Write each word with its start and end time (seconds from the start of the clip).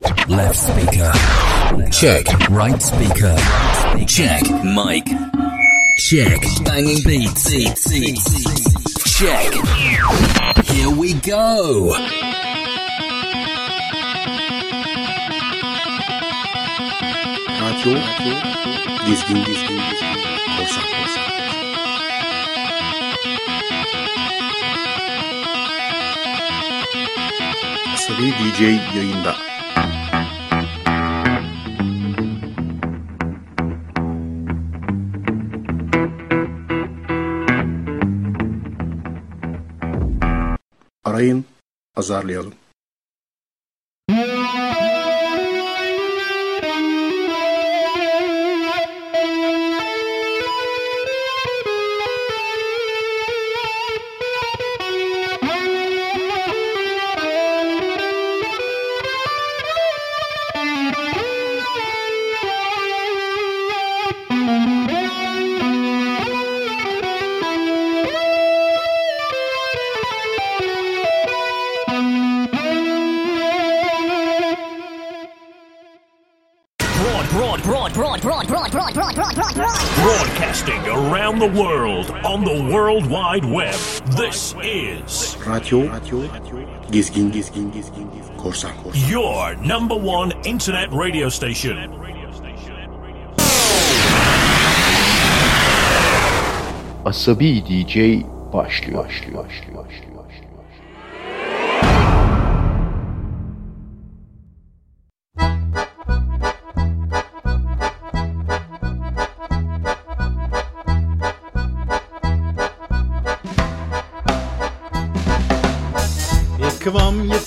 Left 0.00 0.56
speaker. 0.56 1.12
Check. 1.90 2.26
Right 2.48 2.80
speaker. 2.80 3.36
Check. 4.06 4.42
Mic. 4.64 5.04
Check. 5.98 6.40
Banging 6.64 7.02
beats. 7.04 7.50
Check. 9.18 9.52
Here 10.64 10.90
we 10.90 11.14
go. 11.14 11.94
Radyo 17.60 17.92
Dizgin 19.06 19.44
Dizgin 19.44 19.80
Korsan 20.56 20.86
Korsan 20.96 21.28
Asabi 27.94 28.32
DJ 28.32 28.60
yayında 28.96 29.49
Ayın 41.20 41.44
azarlayalım. 41.96 42.54
On 82.30 82.44
the 82.44 82.72
World 82.72 83.10
Wide 83.10 83.44
Web. 83.44 83.74
This 84.16 84.54
is 84.62 85.34
Radyo, 85.42 85.90
Dizgin 86.92 87.32
Dizgin 87.32 87.72
Dizgin 87.72 88.06
Korsan 88.38 88.70
Korsan 88.76 89.10
your 89.10 89.56
number 89.56 89.96
one 89.96 90.30
internet 90.44 90.92
radio 90.92 91.28
station. 91.28 91.76
Asabi 97.04 97.64
DJ 97.66 98.22
başlıyor. 98.52 99.04
başlıyor, 99.04 99.04
başlıyor, 99.04 99.44
başlıyor, 99.44 99.84
başlıyor. 99.84 100.09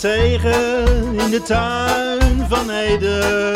Tegen 0.03 1.17
in 1.17 1.31
de 1.31 1.41
tuin 1.43 2.45
van 2.49 2.69
Ede. 2.69 3.53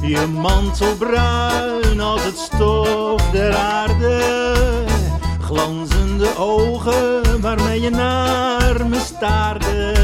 Je 0.00 0.26
mantel 0.26 0.96
bruin 0.96 2.00
als 2.00 2.24
het 2.24 2.38
stof 2.38 3.30
der 3.30 3.54
aarde. 3.54 4.20
Glanzende 5.40 6.36
ogen 6.36 7.40
waarmee 7.40 7.80
je 7.80 7.90
naar 7.90 8.86
me 8.88 8.98
staarde. 8.98 9.94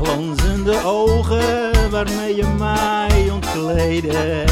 Glanzende 0.00 0.84
ogen 0.84 1.90
waarmee 1.90 2.36
je 2.36 2.46
mij 2.58 3.30
ontkleedde. 3.32 4.44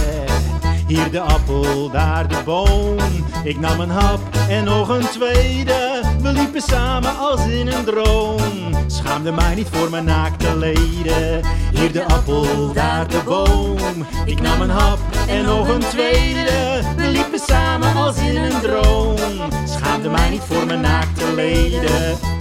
Hier 0.87 1.11
de 1.11 1.21
appel, 1.21 1.91
daar 1.91 2.29
de 2.29 2.43
boom. 2.45 2.97
Ik 3.45 3.61
nam 3.61 3.81
een 3.81 3.91
hap 3.91 4.21
en 4.49 4.65
nog 4.65 4.89
een 4.89 5.09
tweede. 5.09 6.03
We 6.23 6.33
liepen 6.33 6.63
samen 6.63 7.19
als 7.19 7.47
in 7.47 7.69
een 7.69 7.85
droom. 7.85 8.58
Schaamde 8.91 9.33
mij 9.33 9.55
niet 9.55 9.69
voor 9.71 9.91
mijn 9.91 10.05
naakte 10.05 10.57
leden. 10.57 11.45
Hier 11.73 11.93
de 11.93 12.05
appel, 12.05 12.73
daar 12.73 13.09
de 13.09 13.21
boom. 13.25 14.07
Ik 14.25 14.41
nam 14.41 14.61
een 14.61 14.71
hap 14.71 14.99
en 15.29 15.45
nog 15.45 15.69
een 15.69 15.81
tweede. 15.81 16.81
We 16.97 17.09
liepen 17.09 17.39
samen 17.39 17.95
als 17.95 18.17
in 18.17 18.43
een 18.43 18.61
droom. 18.61 19.17
Schaamde 19.65 20.09
mij 20.09 20.31
niet 20.31 20.43
voor 20.43 20.67
mijn 20.67 20.81
naakte 20.81 21.35
leden. 21.35 22.38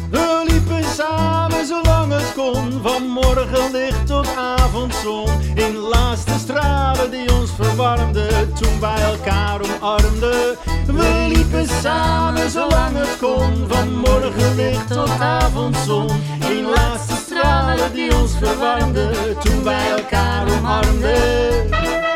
Samen 0.97 1.65
zolang 1.65 2.11
het 2.13 2.33
kon, 2.33 2.81
van 2.81 3.07
morgenlicht 3.07 4.07
tot 4.07 4.27
avondzon. 4.35 5.29
In 5.55 5.75
laatste 5.75 6.33
stralen 6.39 7.11
die 7.11 7.33
ons 7.33 7.51
verwarmden, 7.51 8.53
toen 8.53 8.79
wij 8.79 9.01
elkaar 9.01 9.59
omarmden. 9.61 10.57
We 10.85 11.27
liepen 11.33 11.67
samen 11.81 12.49
zolang 12.49 12.95
het 12.95 13.17
kon, 13.19 13.65
van 13.67 13.95
morgenlicht 13.95 14.87
tot 14.87 15.19
avondzon. 15.19 16.09
In 16.49 16.63
laatste 16.63 17.15
stralen 17.25 17.93
die 17.93 18.15
ons 18.15 18.31
verwarmden, 18.37 19.39
toen 19.39 19.63
wij 19.63 19.89
elkaar 19.89 20.51
omarmden. 20.57 22.06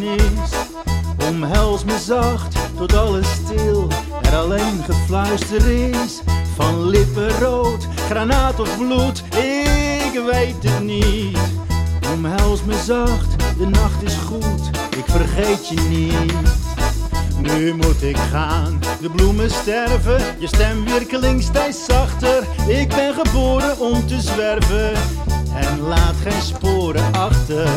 Duisternis. 0.00 0.50
Omhels 1.28 1.84
me 1.84 1.98
zacht, 1.98 2.56
tot 2.76 2.94
alles 2.94 3.26
stil, 3.30 3.88
er 4.22 4.36
alleen 4.36 4.82
gefluister 4.84 5.68
is. 5.68 6.20
Van 6.54 6.86
lippen 6.86 7.38
rood, 7.38 7.86
granaat 8.08 8.60
of 8.60 8.78
bloed, 8.78 9.22
ik 9.36 10.20
weet 10.30 10.70
het 10.70 10.82
niet. 10.82 11.38
Omhels 12.12 12.64
me 12.64 12.74
zacht, 12.84 13.58
de 13.58 13.66
nacht 13.66 14.02
is 14.02 14.14
goed, 14.14 14.70
ik 14.96 15.04
vergeet 15.06 15.68
je 15.68 15.80
niet. 15.88 16.32
Nu 17.40 17.74
moet 17.74 18.02
ik 18.02 18.16
gaan, 18.16 18.80
de 19.00 19.10
bloemen 19.10 19.50
sterven, 19.50 20.20
je 20.38 20.46
stem 20.46 20.84
weer 20.84 21.42
steeds 21.42 21.84
zachter. 21.84 22.44
Ik 22.68 22.88
ben 22.88 23.14
geboren 23.14 23.78
om 23.78 24.06
te 24.06 24.20
zwerven 24.20 24.92
en 25.56 25.80
laat 25.80 26.14
geen 26.22 26.42
sporen 26.42 27.12
achter. 27.12 27.68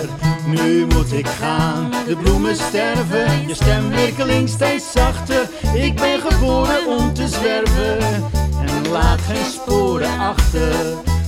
Nu 0.46 0.86
moet 0.86 1.14
ik 1.14 1.28
gaan, 1.28 1.92
de 2.08 2.16
bloemen 2.16 2.56
sterven, 2.56 3.48
je 3.48 3.54
stem 3.54 3.90
weer 3.90 4.14
klinkt 4.14 4.52
steeds 4.52 4.92
zachter. 4.92 5.50
Ik 5.74 5.96
ben 5.96 6.20
geboren 6.20 6.88
om 6.88 7.14
te 7.14 7.28
zwerven 7.28 8.00
en 8.68 8.90
laat 8.92 9.20
geen 9.22 9.46
sporen 9.52 10.20
achter. 10.20 10.74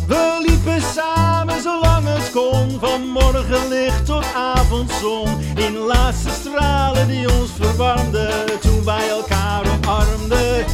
We 0.07 0.43
liepen 0.47 0.81
samen 0.81 1.61
zolang 1.61 2.07
het 2.07 2.31
kon, 2.31 2.79
van 2.79 3.07
morgenlicht 3.07 4.05
tot 4.05 4.25
avondzon. 4.35 5.27
In 5.55 5.77
laatste 5.77 6.29
stralen 6.29 7.07
die 7.07 7.31
ons 7.39 7.51
verwarmden, 7.59 8.59
toen 8.61 8.83
wij 8.83 9.09
elkaar 9.09 9.61
omarmden. 9.61 10.65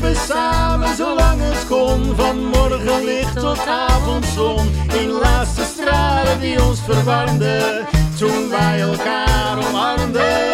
Liepen 0.00 0.20
samen 0.26 0.96
zolang 0.96 1.40
het 1.40 1.66
kon, 1.66 2.14
van 2.16 2.44
morgenlicht 2.44 3.40
tot 3.40 3.66
avondzon. 3.66 4.70
In 5.00 5.08
laatste 5.08 5.64
stralen 5.64 6.40
die 6.40 6.62
ons 6.62 6.80
verwarmden, 6.80 7.86
toen 8.18 8.48
wij 8.48 8.80
elkaar 8.80 9.58
omarmden. 9.68 10.47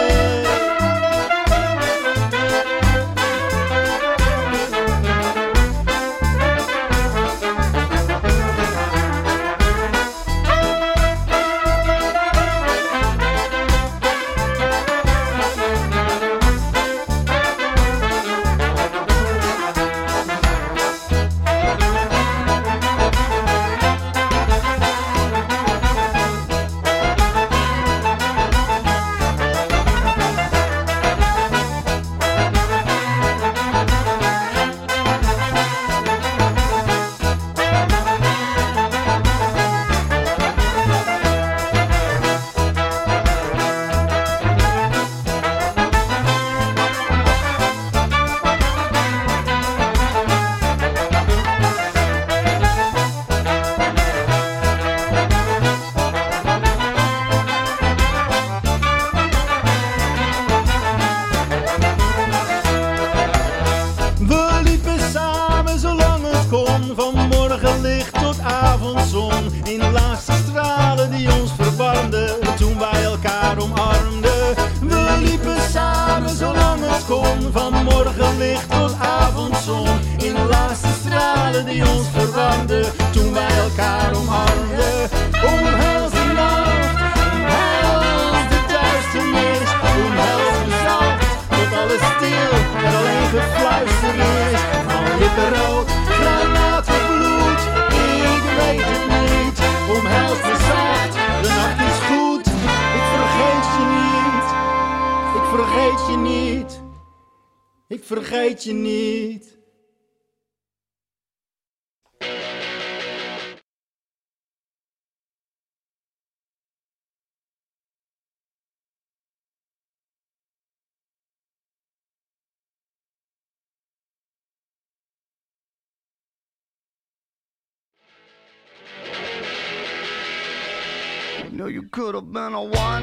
been 132.35 132.53
a 132.53 132.65
while. 132.65 132.94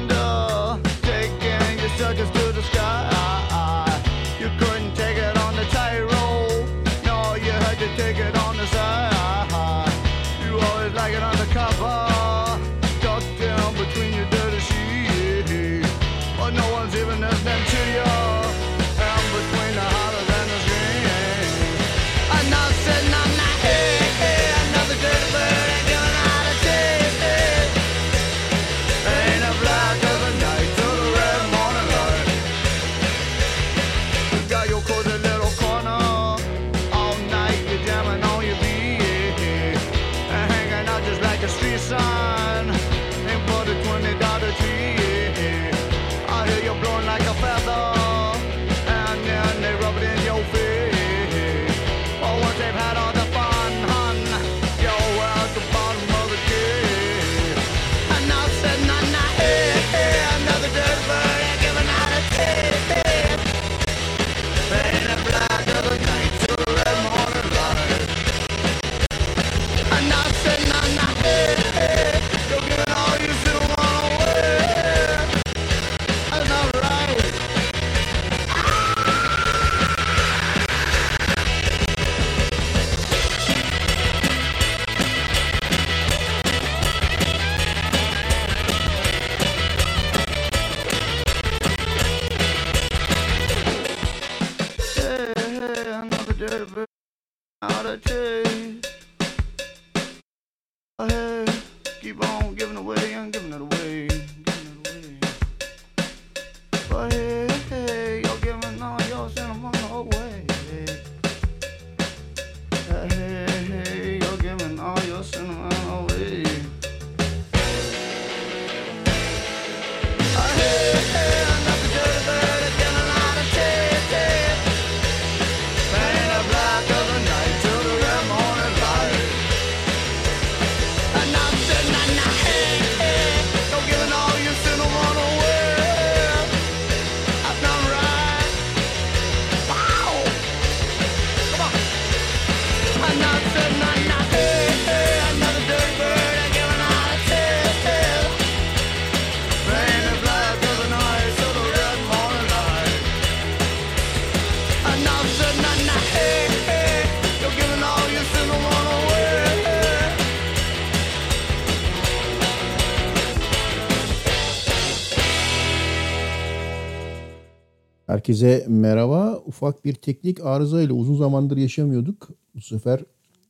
Herkese 168.32 168.66
merhaba. 168.68 169.42
Ufak 169.46 169.84
bir 169.84 169.94
teknik 169.94 170.40
arıza 170.40 170.82
ile 170.82 170.92
uzun 170.92 171.16
zamandır 171.16 171.56
yaşamıyorduk. 171.56 172.28
Bu 172.54 172.60
sefer 172.60 173.00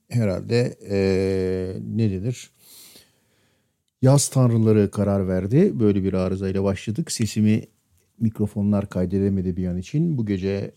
herhalde 0.09 0.79
ee, 0.91 1.77
ne 1.95 2.11
denir? 2.11 2.51
Yaz 4.03 4.29
tanrıları 4.29 4.91
karar 4.91 5.29
verdi. 5.29 5.81
Böyle 5.81 6.05
bir 6.05 6.13
arıza 6.13 6.49
ile 6.49 6.63
başladık. 6.63 7.13
Sesimi 7.13 7.63
mikrofonlar 8.21 8.89
kaydedemedi 8.89 9.57
bir 9.57 9.67
an 9.67 9.79
için. 9.79 10.19
Bu 10.19 10.27
gece 10.27 10.71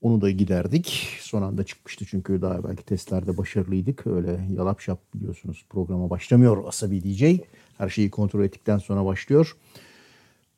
onu 0.00 0.20
da 0.20 0.30
giderdik. 0.30 1.08
Son 1.20 1.42
anda 1.42 1.64
çıkmıştı 1.64 2.04
çünkü 2.08 2.42
daha 2.42 2.64
belki 2.64 2.84
testlerde 2.84 3.36
başarılıydık. 3.36 4.06
Öyle 4.06 4.40
yalap 4.56 4.80
şap 4.80 5.14
biliyorsunuz 5.14 5.64
programa 5.70 6.10
başlamıyor 6.10 6.64
asabi 6.66 7.02
DJ. 7.04 7.40
Her 7.78 7.88
şeyi 7.88 8.10
kontrol 8.10 8.44
ettikten 8.44 8.78
sonra 8.78 9.04
başlıyor. 9.04 9.56
Evet. 9.74 9.85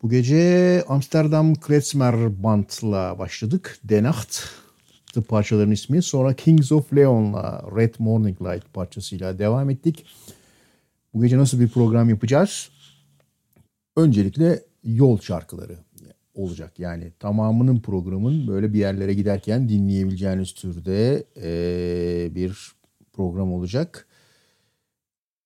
Bu 0.03 0.11
gece 0.11 0.85
Amsterdam 0.89 1.55
Klezmer 1.55 2.43
Band'la 2.43 3.19
başladık. 3.19 3.79
Denacht 3.85 4.39
parçaların 5.29 5.71
ismi. 5.71 6.03
Sonra 6.03 6.35
Kings 6.35 6.73
of 6.73 6.93
Leon'la 6.93 7.65
Red 7.77 7.95
Morning 7.99 8.43
Light 8.43 8.75
parçasıyla 8.75 9.39
devam 9.39 9.71
ettik. 9.71 10.07
Bu 11.15 11.23
gece 11.23 11.39
nasıl 11.39 11.61
bir 11.61 11.69
program 11.69 12.09
yapacağız? 12.09 12.71
Öncelikle 13.97 14.63
yol 14.85 15.21
şarkıları 15.21 15.77
olacak. 16.35 16.79
Yani 16.79 17.13
tamamının 17.19 17.81
programın 17.81 18.49
böyle 18.49 18.73
bir 18.73 18.79
yerlere 18.79 19.15
giderken 19.15 19.69
dinleyebileceğiniz 19.69 20.53
türde 20.53 21.25
ee, 21.37 22.35
bir 22.35 22.73
program 23.13 23.53
olacak. 23.53 24.07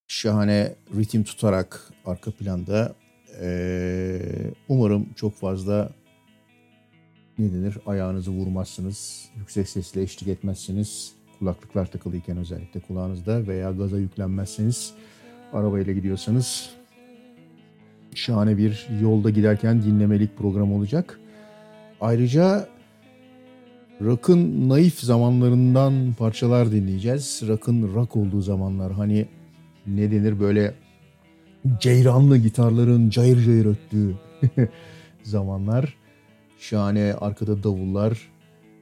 Şahane 0.08 0.74
ritim 0.96 1.24
tutarak 1.24 1.92
arka 2.06 2.30
planda 2.30 2.94
ee, 3.42 4.20
umarım 4.68 5.08
çok 5.16 5.34
fazla 5.34 5.90
ne 7.38 7.52
denir 7.52 7.78
ayağınızı 7.86 8.30
vurmazsınız. 8.30 9.28
Yüksek 9.36 9.68
sesle 9.68 10.02
eşlik 10.02 10.28
etmezsiniz. 10.28 11.12
Kulaklıklar 11.38 11.86
takılıyken 11.86 12.36
özellikle 12.36 12.80
kulağınızda 12.80 13.46
veya 13.46 13.70
gaza 13.70 13.98
yüklenmezsiniz. 13.98 14.94
Arabayla 15.52 15.92
gidiyorsanız 15.92 16.70
şahane 18.14 18.58
bir 18.58 18.88
yolda 19.02 19.30
giderken 19.30 19.82
dinlemelik 19.82 20.38
program 20.38 20.72
olacak. 20.72 21.20
Ayrıca 22.00 22.68
rock'ın 24.00 24.68
naif 24.68 25.00
zamanlarından 25.00 26.12
parçalar 26.18 26.72
dinleyeceğiz. 26.72 27.42
Rock'ın 27.48 27.94
rock 27.94 28.16
olduğu 28.16 28.40
zamanlar 28.40 28.92
hani 28.92 29.26
ne 29.86 30.10
denir 30.10 30.40
böyle 30.40 30.74
ceyranlı 31.80 32.38
gitarların 32.38 33.10
cayır 33.10 33.44
cayır 33.44 33.66
öttüğü 33.66 34.14
zamanlar. 35.22 35.94
Şahane 36.58 37.14
arkada 37.14 37.62
davullar, 37.62 38.30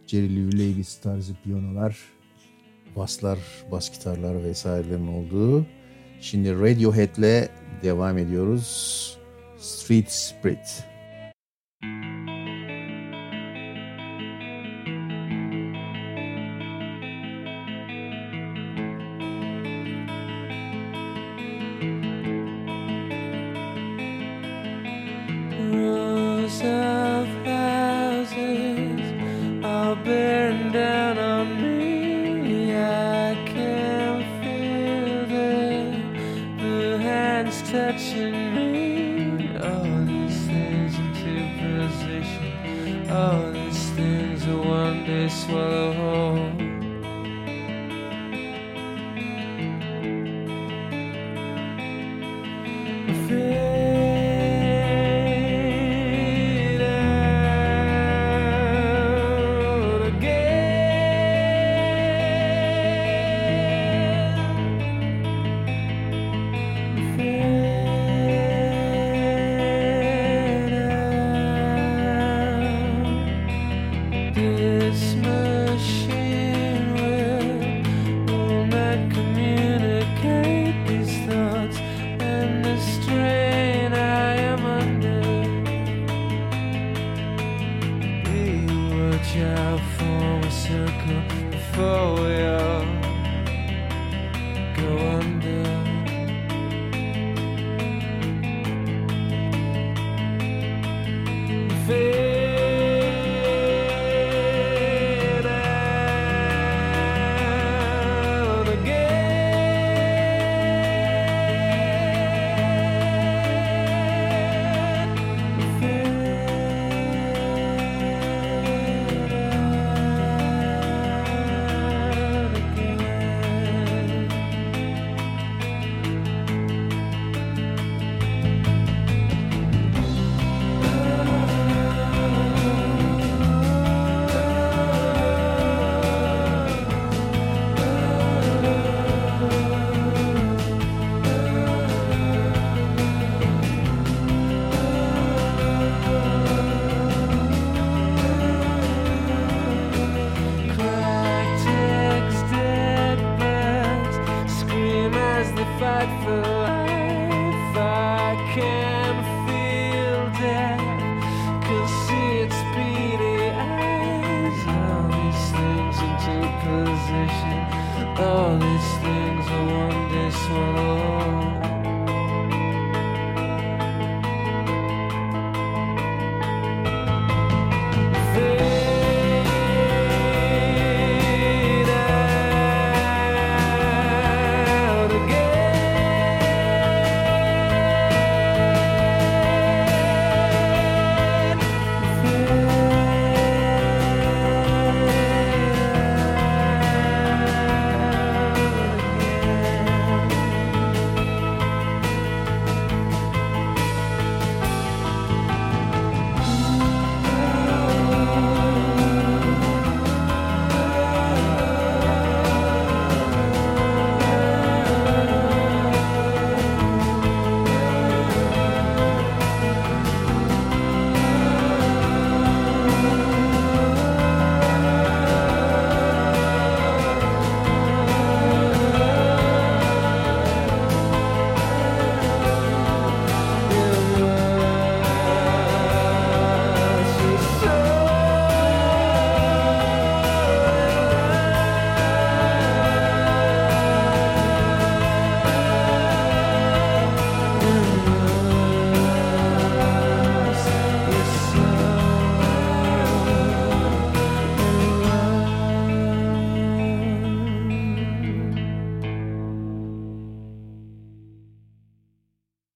Jerry 0.07 0.59
Lewis 0.59 1.01
tarzı 1.01 1.35
piyanolar, 1.45 1.99
baslar, 2.97 3.39
bas 3.73 3.93
gitarlar 3.93 4.45
vesairelerin 4.45 5.07
olduğu. 5.07 5.67
Şimdi 6.21 6.61
Radiohead'le 6.61 7.49
devam 7.83 8.19
ediyoruz. 8.19 9.19
Street 9.59 10.11
Spirit. 10.11 10.90
Bearing 30.05 30.73
down. 30.73 31.00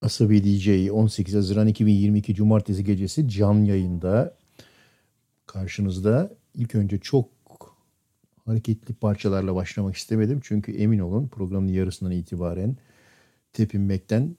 Asabi 0.04 0.44
DJ 0.44 0.90
18 0.90 1.34
Haziran 1.34 1.66
2022 1.66 2.34
Cumartesi 2.34 2.84
gecesi 2.84 3.28
can 3.28 3.54
yayında 3.64 4.36
karşınızda. 5.46 6.34
İlk 6.54 6.74
önce 6.74 6.98
çok 6.98 7.28
hareketli 8.46 8.94
parçalarla 8.94 9.54
başlamak 9.54 9.96
istemedim. 9.96 10.40
Çünkü 10.42 10.72
emin 10.72 10.98
olun 10.98 11.28
programın 11.28 11.68
yarısından 11.68 12.12
itibaren 12.12 12.76
tepinmekten, 13.52 14.36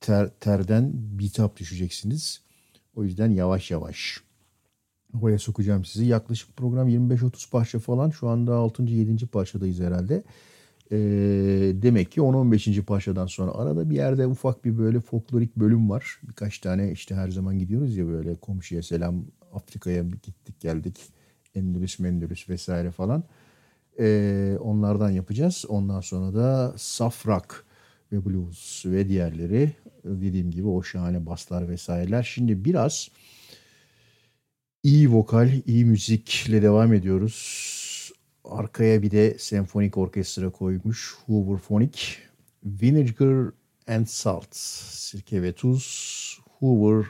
ter, 0.00 0.28
terden 0.40 0.90
bitap 0.94 1.56
düşeceksiniz. 1.56 2.42
O 2.94 3.04
yüzden 3.04 3.30
yavaş 3.30 3.70
yavaş. 3.70 4.20
havaya 5.12 5.38
sokacağım 5.38 5.84
sizi. 5.84 6.06
Yaklaşık 6.06 6.56
program 6.56 6.88
25-30 6.88 7.50
parça 7.50 7.78
falan. 7.78 8.10
Şu 8.10 8.28
anda 8.28 8.54
6. 8.54 8.82
7. 8.82 9.26
parçadayız 9.26 9.80
herhalde. 9.80 10.22
Ee, 10.92 10.96
demek 11.74 12.12
ki 12.12 12.20
10-15. 12.20 12.82
parçadan 12.82 13.26
sonra 13.26 13.52
arada 13.52 13.90
bir 13.90 13.96
yerde 13.96 14.26
ufak 14.26 14.64
bir 14.64 14.78
böyle 14.78 15.00
folklorik 15.00 15.56
bölüm 15.56 15.90
var. 15.90 16.20
Birkaç 16.28 16.58
tane 16.58 16.92
işte 16.92 17.14
her 17.14 17.28
zaman 17.28 17.58
gidiyoruz 17.58 17.96
ya 17.96 18.06
böyle 18.06 18.34
komşuya 18.34 18.82
selam 18.82 19.24
Afrika'ya 19.52 20.12
bir 20.12 20.16
gittik 20.22 20.60
geldik. 20.60 20.98
Endülüs 21.54 21.98
Mendülüs 21.98 22.48
vesaire 22.48 22.90
falan. 22.90 23.24
Ee, 24.00 24.56
onlardan 24.60 25.10
yapacağız. 25.10 25.64
Ondan 25.68 26.00
sonra 26.00 26.34
da 26.34 26.74
saf 26.76 27.26
rock 27.26 27.64
ve 28.12 28.24
blues 28.24 28.86
ve 28.86 29.08
diğerleri 29.08 29.72
dediğim 30.04 30.50
gibi 30.50 30.66
o 30.66 30.82
şahane 30.82 31.26
baslar 31.26 31.68
vesaireler. 31.68 32.22
Şimdi 32.22 32.64
biraz 32.64 33.08
iyi 34.82 35.12
vokal, 35.12 35.50
iyi 35.66 35.84
müzikle 35.84 36.62
devam 36.62 36.92
ediyoruz. 36.92 37.77
Arkaya 38.48 39.02
bir 39.02 39.10
de 39.10 39.38
senfonik 39.38 39.96
orkestra 39.96 40.50
koymuş 40.50 41.14
Hoover 41.26 41.58
Phonic. 41.58 42.16
Vinegar 42.64 43.52
and 43.88 44.06
Salt, 44.06 44.56
sirke 44.56 45.42
ve 45.42 45.52
tuz, 45.52 46.38
Hoover 46.58 47.06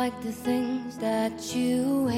like 0.00 0.22
the 0.22 0.32
things 0.32 0.96
that 0.96 1.54
you 1.54 2.08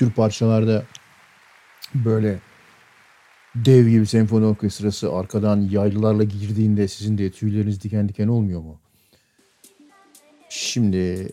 tür 0.00 0.10
parçalarda 0.10 0.84
böyle 1.94 2.38
dev 3.54 3.88
gibi 3.88 4.06
senfoni 4.06 4.44
orkestrası 4.44 5.12
arkadan 5.12 5.60
yaylılarla 5.70 6.24
girdiğinde 6.24 6.88
sizin 6.88 7.18
de 7.18 7.30
tüyleriniz 7.30 7.82
diken 7.82 8.08
diken 8.08 8.28
olmuyor 8.28 8.60
mu? 8.60 8.78
Şimdi 10.48 11.28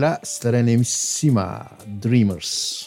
La 0.00 0.20
Serenissima 0.24 1.68
Dreamers. 2.04 2.82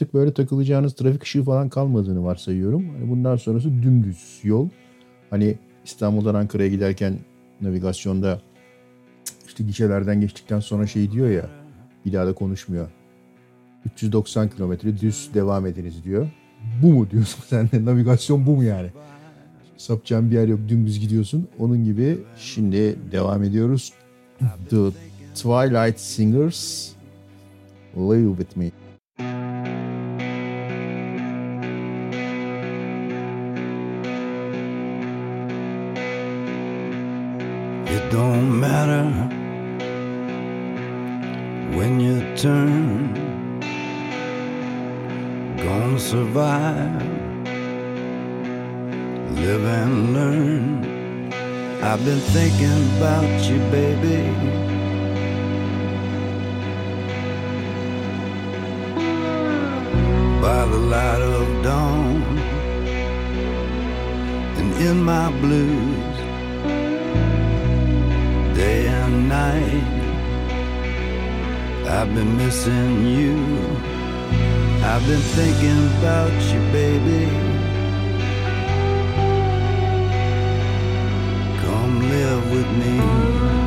Artık 0.00 0.14
böyle 0.14 0.34
takılacağınız 0.34 0.94
trafik 0.94 1.22
ışığı 1.22 1.44
falan 1.44 1.68
kalmadığını 1.68 2.24
varsayıyorum. 2.24 2.88
Hani 2.88 3.10
bundan 3.10 3.36
sonrası 3.36 3.68
dümdüz 3.68 4.40
yol. 4.42 4.68
Hani 5.30 5.58
İstanbul'dan 5.84 6.34
Ankara'ya 6.34 6.68
giderken 6.68 7.18
navigasyonda 7.60 8.40
işte 9.46 9.64
gişelerden 9.64 10.20
geçtikten 10.20 10.60
sonra 10.60 10.86
şey 10.86 11.10
diyor 11.12 11.30
ya 11.30 11.50
bir 12.06 12.12
daha 12.12 12.26
da 12.26 12.32
konuşmuyor. 12.32 12.88
390 13.86 14.48
kilometre 14.50 15.00
düz 15.00 15.30
devam 15.34 15.66
ediniz 15.66 16.04
diyor. 16.04 16.28
Bu 16.82 16.92
mu 16.92 17.10
diyorsun 17.10 17.42
sen 17.46 17.70
de? 17.70 17.84
Navigasyon 17.84 18.46
bu 18.46 18.56
mu 18.56 18.64
yani? 18.64 18.88
Sapacağın 19.76 20.30
bir 20.30 20.36
yer 20.36 20.48
yok 20.48 20.60
dümdüz 20.68 21.00
gidiyorsun. 21.00 21.48
Onun 21.58 21.84
gibi 21.84 22.18
şimdi 22.36 22.96
devam 23.12 23.42
ediyoruz. 23.42 23.92
The 24.70 24.90
Twilight 25.34 26.00
Singers 26.00 26.92
Live 27.96 28.36
With 28.36 28.56
Me. 28.56 28.70
Don't 38.10 38.58
matter 38.58 39.04
when 41.76 42.00
you 42.00 42.16
turn, 42.36 43.14
gonna 45.56 46.00
survive, 46.00 47.02
live 49.38 49.64
and 49.64 50.12
learn. 50.12 51.32
I've 51.84 52.04
been 52.04 52.18
thinking 52.34 52.80
about 52.96 53.30
you, 53.48 53.58
baby. 53.70 54.22
By 60.42 60.66
the 60.66 60.80
light 60.94 61.22
of 61.22 61.62
dawn 61.62 62.38
and 64.58 64.72
in 64.82 65.00
my 65.04 65.30
blues 65.40 65.99
night. 69.30 69.84
I've 71.86 72.12
been 72.14 72.36
missing 72.36 73.06
you. 73.06 73.36
I've 74.90 75.06
been 75.06 75.24
thinking 75.38 75.80
about 75.98 76.34
you, 76.50 76.60
baby. 76.72 77.26
Come 81.62 81.94
live 82.10 82.44
with 82.50 82.70
me. 82.82 83.59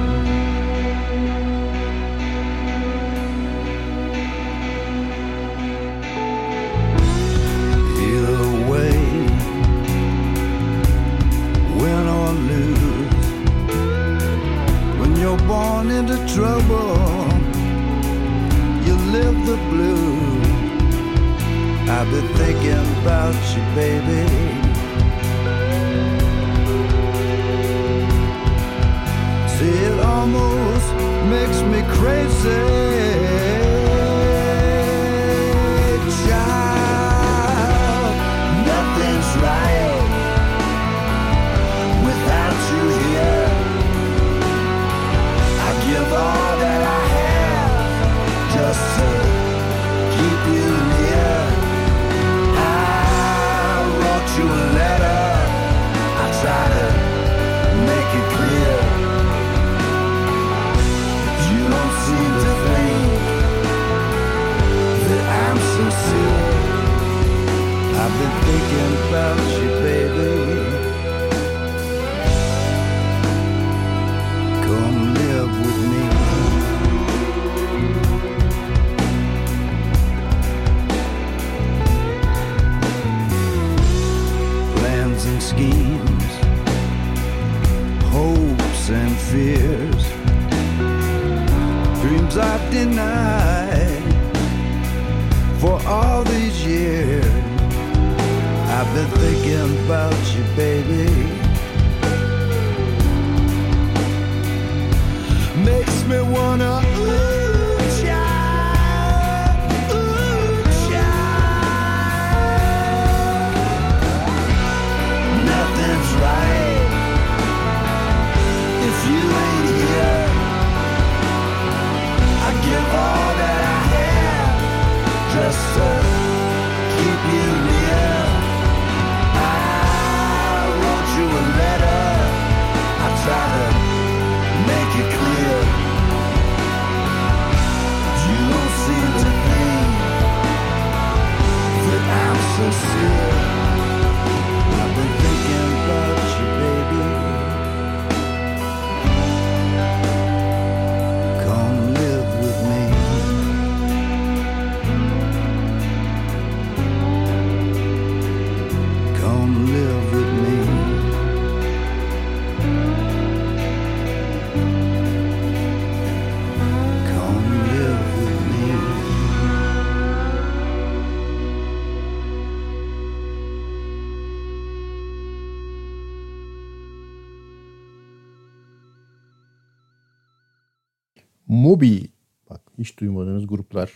Gruplar. 183.54 183.90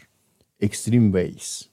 Extreme 0.62 1.12
Ways. 1.12 1.70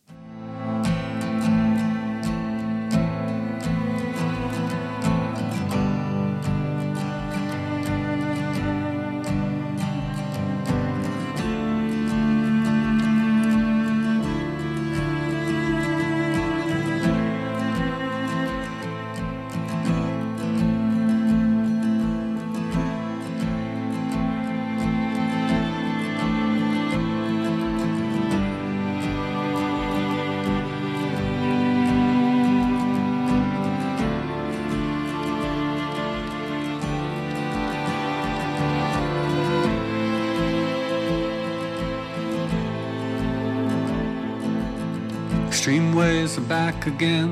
Again, 46.86 47.30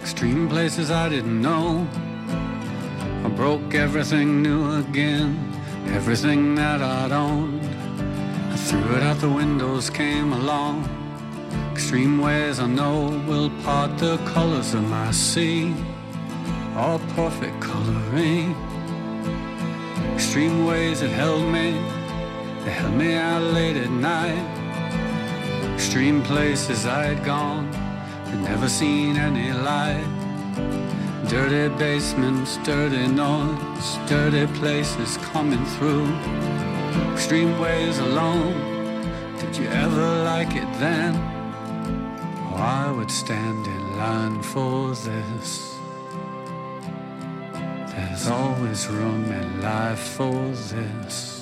extreme 0.00 0.48
places 0.48 0.90
I 0.90 1.08
didn't 1.08 1.40
know. 1.40 1.86
I 3.24 3.28
broke 3.28 3.74
everything 3.74 4.42
new 4.42 4.78
again, 4.78 5.52
everything 5.88 6.54
that 6.54 6.82
I'd 6.82 7.12
owned. 7.12 7.64
I 8.52 8.56
threw 8.56 8.96
it 8.96 9.02
out 9.02 9.18
the 9.20 9.28
windows, 9.28 9.90
came 9.90 10.32
along. 10.32 10.88
Extreme 11.72 12.20
ways 12.20 12.60
I 12.60 12.66
know 12.66 13.22
will 13.26 13.50
part 13.62 13.98
the 13.98 14.16
colors 14.34 14.74
of 14.74 14.82
my 14.88 15.10
sea, 15.10 15.74
all 16.76 16.98
perfect 17.16 17.60
coloring. 17.60 18.54
Extreme 20.14 20.66
ways 20.66 21.00
that 21.00 21.10
held 21.10 21.44
me, 21.52 21.72
they 22.64 22.70
held 22.70 22.94
me 22.94 23.14
out 23.14 23.42
late 23.42 23.76
at 23.76 23.90
night. 23.90 24.44
Extreme 25.74 26.22
places 26.22 26.86
I'd 26.86 27.24
gone, 27.24 27.68
never 28.44 28.68
seen 28.68 29.16
any 29.16 29.52
light. 29.52 30.06
Dirty 31.28 31.74
basements, 31.76 32.58
dirty 32.58 33.06
noise, 33.06 33.98
dirty 34.06 34.46
places 34.58 35.16
coming 35.32 35.64
through. 35.76 36.06
Extreme 37.12 37.58
ways 37.58 37.98
alone, 37.98 38.54
did 39.38 39.56
you 39.56 39.66
ever 39.68 40.24
like 40.24 40.54
it 40.54 40.70
then? 40.78 41.14
Oh, 42.50 42.56
I 42.56 42.92
would 42.92 43.10
stand 43.10 43.66
in 43.66 43.96
line 43.96 44.42
for 44.42 44.94
this. 44.94 45.76
There's 47.90 48.28
always 48.28 48.86
room 48.88 49.24
in 49.24 49.62
life 49.62 49.98
for 50.16 50.34
this. 50.70 51.33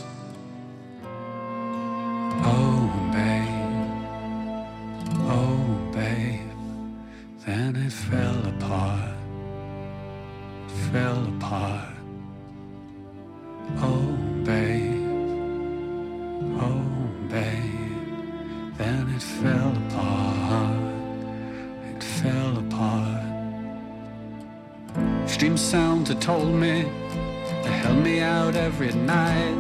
Then 17.33 19.09
it 19.17 19.23
fell 19.23 19.75
apart, 19.87 20.77
it 21.91 22.03
fell 22.03 22.59
apart. 22.59 23.25
Extreme 25.25 25.57
sounds 25.57 26.11
had 26.11 26.21
told 26.21 26.55
me, 26.55 26.83
they 27.63 27.71
held 27.71 28.05
me 28.05 28.21
out 28.21 28.55
every 28.55 28.93
night. 28.93 29.57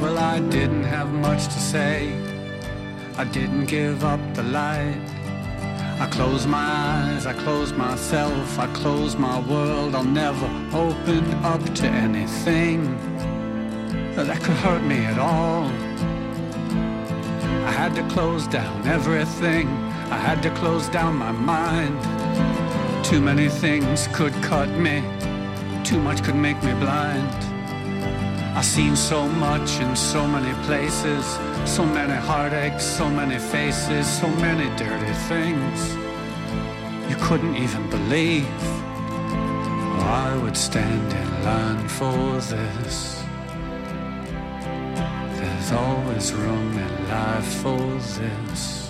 Well, 0.00 0.18
I 0.18 0.40
didn't 0.40 0.82
have 0.82 1.12
much 1.12 1.44
to 1.44 1.60
say, 1.60 2.12
I 3.16 3.22
didn't 3.22 3.66
give 3.66 4.02
up 4.02 4.20
the 4.34 4.42
light. 4.42 5.00
I 6.00 6.08
closed 6.10 6.48
my 6.48 6.58
eyes, 6.58 7.26
I 7.26 7.34
closed 7.34 7.76
myself, 7.76 8.58
I 8.58 8.66
closed 8.72 9.20
my 9.20 9.38
world. 9.48 9.94
I'll 9.94 10.02
never 10.02 10.46
open 10.76 11.32
up 11.44 11.62
to 11.76 11.86
anything 11.86 12.98
that 14.16 14.42
could 14.42 14.56
hurt 14.56 14.82
me 14.82 15.04
at 15.04 15.18
all. 15.20 15.70
I 17.84 17.88
had 17.88 17.96
to 17.96 18.14
close 18.14 18.46
down 18.46 18.86
everything, 18.86 19.68
I 20.10 20.16
had 20.16 20.42
to 20.44 20.50
close 20.52 20.88
down 20.88 21.16
my 21.16 21.32
mind. 21.32 22.00
Too 23.04 23.20
many 23.20 23.50
things 23.50 24.08
could 24.14 24.32
cut 24.42 24.70
me, 24.70 25.02
too 25.84 26.00
much 26.00 26.24
could 26.24 26.34
make 26.34 26.56
me 26.62 26.72
blind. 26.80 27.28
I've 28.56 28.64
seen 28.64 28.96
so 28.96 29.28
much 29.28 29.80
in 29.80 29.94
so 29.96 30.26
many 30.26 30.54
places, 30.64 31.26
so 31.66 31.84
many 31.84 32.14
heartaches, 32.14 32.82
so 32.82 33.10
many 33.10 33.38
faces, 33.38 34.06
so 34.06 34.28
many 34.28 34.74
dirty 34.78 35.12
things 35.28 35.94
you 37.10 37.16
couldn't 37.16 37.56
even 37.56 37.90
believe. 37.90 38.48
I 40.22 40.40
would 40.42 40.56
stand 40.56 41.12
in 41.12 41.44
line 41.44 41.86
for 41.86 42.40
this. 42.40 43.23
There's 45.66 45.80
always 45.80 46.32
room 46.34 46.76
in 46.76 47.08
life 47.08 47.62
for 47.62 47.78
this. 47.78 48.83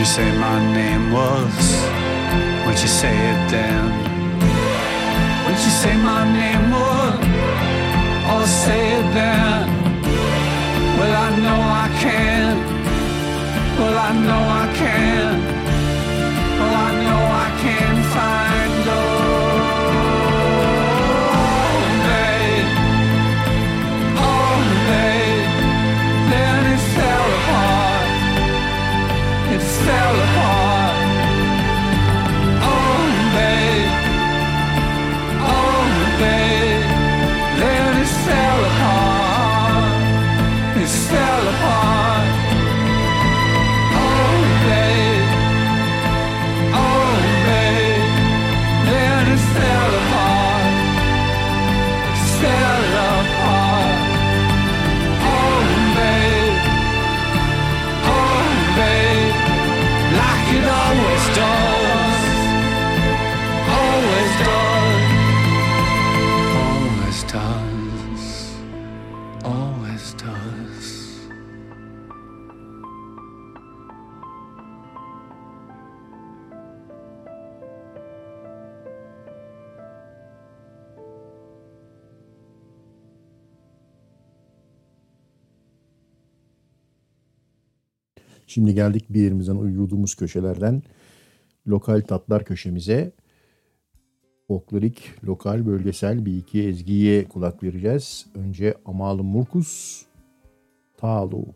You 0.00 0.06
say 0.06 0.30
my 0.38 0.58
name 0.72 1.12
was? 1.12 1.54
Would 2.64 2.80
you 2.80 2.88
say 2.88 3.14
it 3.32 3.50
then? 3.50 3.84
Would 5.44 5.58
you 5.66 5.74
say 5.82 5.94
my 5.94 6.24
name 6.24 6.70
was? 6.70 7.18
Or 8.32 8.46
say 8.46 8.82
it 8.98 9.06
then? 9.12 9.68
Well, 10.96 11.14
I 11.26 11.28
know 11.44 11.60
I 11.84 11.88
can. 12.00 12.56
Well, 13.78 13.98
I 13.98 14.12
know 14.26 14.42
I 14.62 14.66
can. 14.74 14.79
Şimdi 88.70 88.82
geldik 88.82 89.04
bir 89.10 89.20
yerimizden 89.20 89.56
uyuduğumuz 89.56 90.14
köşelerden 90.14 90.82
lokal 91.68 92.00
tatlar 92.00 92.44
köşemize. 92.44 93.12
Folklorik, 94.48 95.24
lokal, 95.24 95.66
bölgesel 95.66 96.26
bir 96.26 96.36
iki 96.36 96.62
ezgiye 96.62 97.24
kulak 97.24 97.62
vereceğiz. 97.62 98.26
Önce 98.34 98.74
Amalı 98.84 99.22
Murkus, 99.22 100.02
Tağlu. 100.96 101.46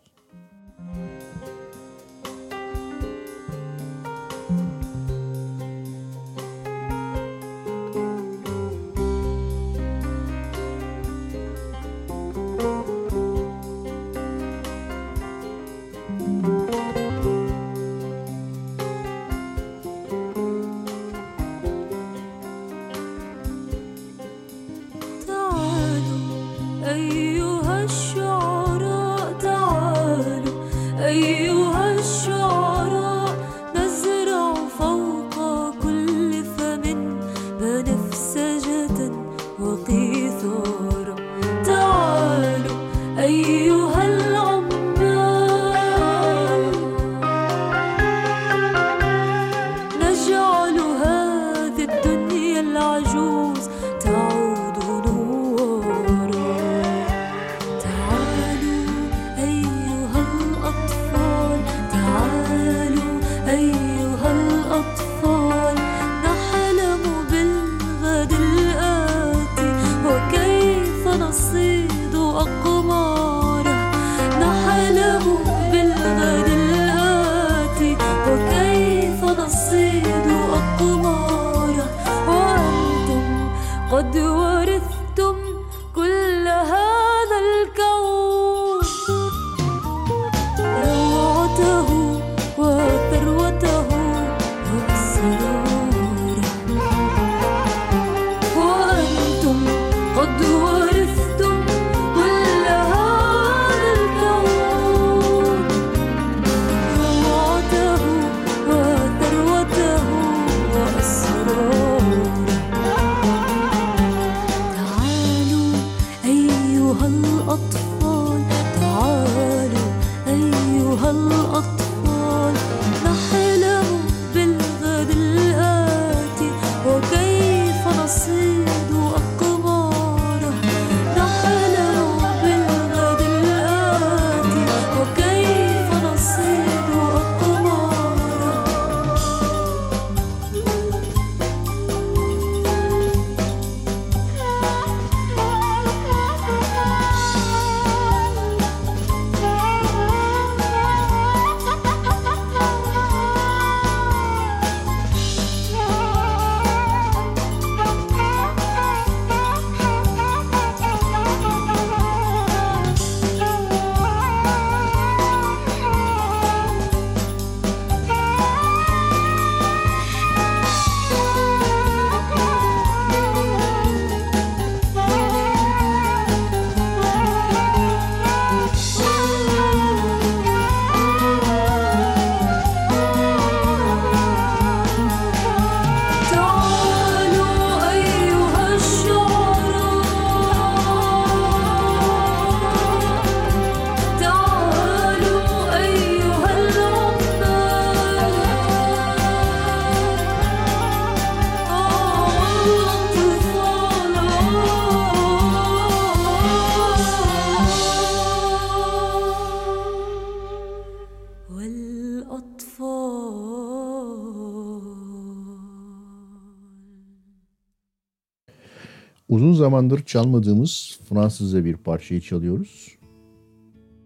zamandır 219.64 220.04
çalmadığımız 220.04 221.00
Fransızca 221.08 221.64
bir 221.64 221.76
parçayı 221.76 222.20
çalıyoruz. 222.20 222.98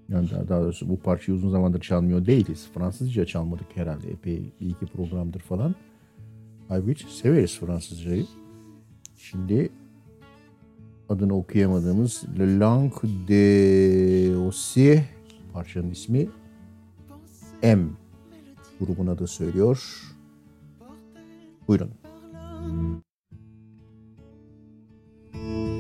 Yani 0.09 0.31
daha, 0.49 0.63
doğrusu 0.63 0.89
bu 0.89 1.01
parçayı 1.01 1.39
uzun 1.39 1.51
zamandır 1.51 1.81
çalmıyor 1.81 2.27
değiliz. 2.27 2.69
Fransızca 2.75 3.27
çalmadık 3.27 3.67
herhalde. 3.75 4.11
Epey 4.11 4.53
bir 4.61 4.71
iki 4.71 4.87
programdır 4.87 5.41
falan. 5.41 5.75
Halbuki 6.69 7.17
severiz 7.17 7.59
Fransızcayı. 7.59 8.27
Şimdi 9.17 9.71
adını 11.09 11.37
okuyamadığımız 11.37 12.25
Le 12.39 12.59
Langue 12.59 13.11
de 13.29 14.37
Ossier 14.37 15.05
parçanın 15.53 15.91
ismi 15.91 16.29
M 17.63 17.79
grubuna 18.81 19.19
da 19.19 19.27
söylüyor. 19.27 20.03
Buyurun. 21.69 21.91
Thank 25.49 25.69
you. 25.73 25.78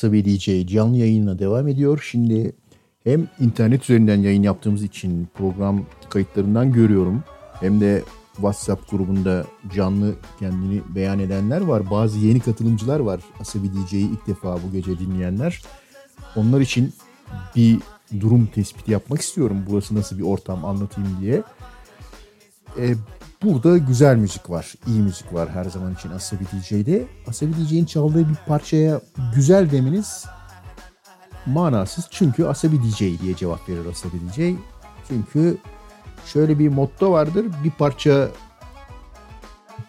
Asabi 0.00 0.24
DJ 0.24 0.66
canlı 0.66 0.96
yayınla 0.96 1.38
devam 1.38 1.68
ediyor. 1.68 2.08
Şimdi 2.10 2.52
hem 3.04 3.28
internet 3.40 3.82
üzerinden 3.82 4.16
yayın 4.16 4.42
yaptığımız 4.42 4.82
için 4.82 5.28
program 5.34 5.84
kayıtlarından 6.10 6.72
görüyorum. 6.72 7.24
Hem 7.52 7.80
de 7.80 8.02
WhatsApp 8.34 8.90
grubunda 8.90 9.44
canlı 9.74 10.14
kendini 10.38 10.80
beyan 10.94 11.18
edenler 11.18 11.60
var. 11.60 11.90
Bazı 11.90 12.18
yeni 12.18 12.40
katılımcılar 12.40 13.00
var. 13.00 13.20
Asabi 13.40 13.68
DJ'yi 13.72 14.10
ilk 14.10 14.26
defa 14.26 14.56
bu 14.56 14.72
gece 14.72 14.98
dinleyenler. 14.98 15.62
Onlar 16.36 16.60
için 16.60 16.92
bir 17.56 17.78
durum 18.20 18.46
tespiti 18.46 18.92
yapmak 18.92 19.20
istiyorum. 19.20 19.64
Burası 19.70 19.94
nasıl 19.94 20.18
bir 20.18 20.24
ortam 20.24 20.64
anlatayım 20.64 21.10
diye. 21.20 21.42
E, 22.78 22.94
burada 23.42 23.78
güzel 23.78 24.16
müzik 24.16 24.50
var, 24.50 24.74
iyi 24.86 25.00
müzik 25.00 25.34
var 25.34 25.50
her 25.50 25.64
zaman 25.64 25.94
için 25.94 26.10
Asabi 26.10 26.44
DJ'de. 26.44 27.06
Asabi 27.26 27.52
DJ'in 27.56 27.84
çaldığı 27.84 28.28
bir 28.28 28.36
parçaya 28.46 29.00
güzel 29.34 29.70
demeniz 29.70 30.26
manasız. 31.46 32.08
Çünkü 32.10 32.44
Asabi 32.44 32.82
DJ 32.82 32.98
diye 32.98 33.36
cevap 33.36 33.68
verir 33.68 33.86
Asabi 33.86 34.12
DJ. 34.12 34.56
Çünkü 35.08 35.58
şöyle 36.26 36.58
bir 36.58 36.68
motto 36.68 37.12
vardır. 37.12 37.46
Bir 37.64 37.70
parça 37.70 38.28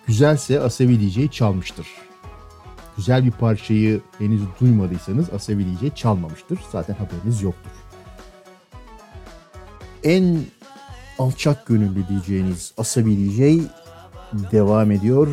güzelse 0.07 0.61
Asabi 0.61 0.99
DJ 0.99 1.31
çalmıştır. 1.31 1.87
Güzel 2.97 3.25
bir 3.25 3.31
parçayı 3.31 4.01
henüz 4.17 4.41
duymadıysanız 4.59 5.29
Asabi 5.33 5.65
DJ 5.65 5.95
çalmamıştır. 5.95 6.59
Zaten 6.71 6.93
haberiniz 6.93 7.41
yoktur. 7.41 7.71
En 10.03 10.37
alçak 11.21 11.65
gönüllü 11.67 12.07
diyeceğiniz 12.07 12.73
asabi 12.77 13.17
DJ 13.17 13.39
devam 14.51 14.91
ediyor. 14.91 15.27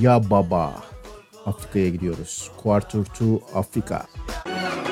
Ya 0.00 0.30
Baba. 0.30 0.74
Afrika'ya 1.46 1.88
gidiyoruz. 1.88 2.50
Quarter 2.62 3.04
to 3.04 3.40
Afrika. 3.54 3.96
Afrika. 3.96 4.91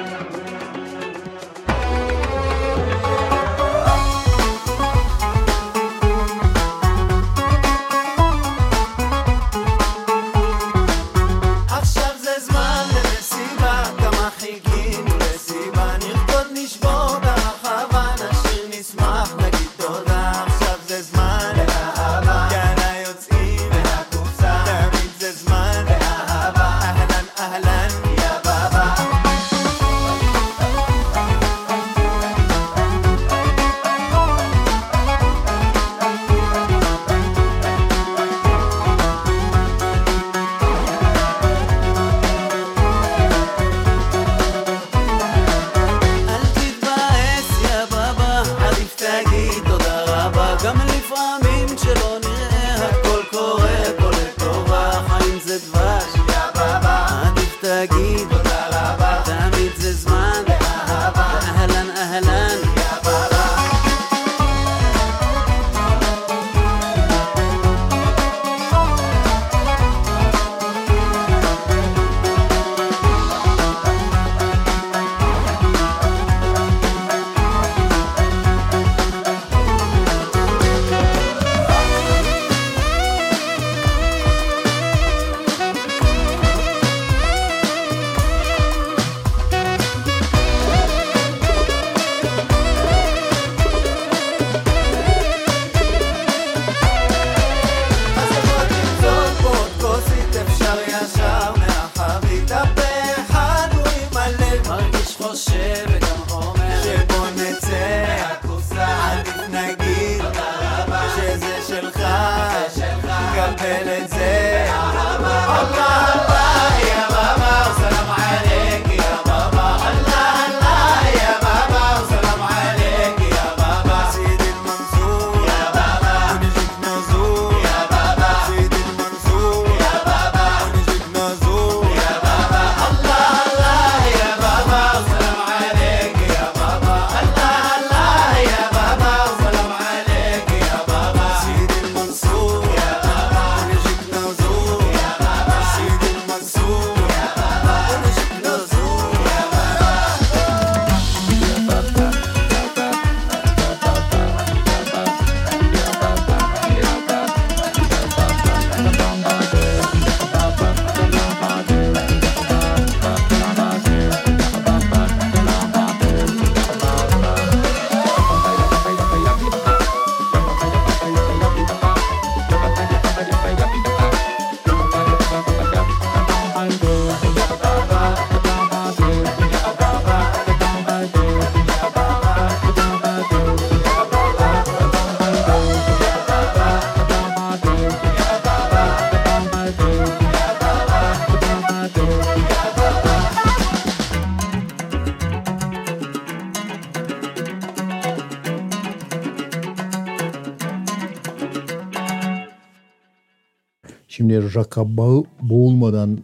Şimdi 204.30 204.54
raka 204.54 204.96
bağı 204.96 205.24
boğulmadan 205.42 206.18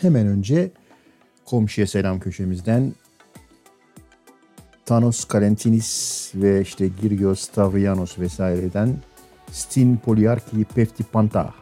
hemen 0.00 0.26
önce 0.26 0.70
komşuya 1.44 1.86
selam 1.86 2.20
köşemizden 2.20 2.92
Thanos 4.86 5.24
Kalentinis 5.24 6.30
ve 6.34 6.62
işte 6.62 6.88
Girgios 7.02 7.40
Stavrianos 7.40 8.18
vesaireden 8.18 8.96
Stin 9.50 9.96
Poliarki 9.96 10.64
Pefti 10.64 11.04
Panta. 11.04 11.54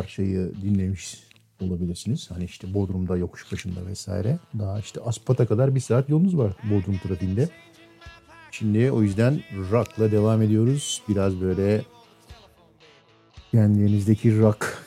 parçayı 0.00 0.52
dinlemiş 0.62 1.22
olabilirsiniz. 1.60 2.30
Hani 2.30 2.44
işte 2.44 2.74
Bodrum'da 2.74 3.16
yokuş 3.16 3.52
başında 3.52 3.86
vesaire. 3.86 4.38
Daha 4.58 4.80
işte 4.80 5.00
Aspat'a 5.00 5.46
kadar 5.46 5.74
bir 5.74 5.80
saat 5.80 6.08
yolunuz 6.08 6.38
var 6.38 6.52
Bodrum 6.70 6.98
trafiğinde. 6.98 7.48
Şimdi 8.50 8.90
o 8.90 9.02
yüzden 9.02 9.42
rock'la 9.70 10.12
devam 10.12 10.42
ediyoruz. 10.42 11.02
Biraz 11.08 11.40
böyle 11.40 11.82
kendinizdeki 13.50 14.38
rock 14.38 14.86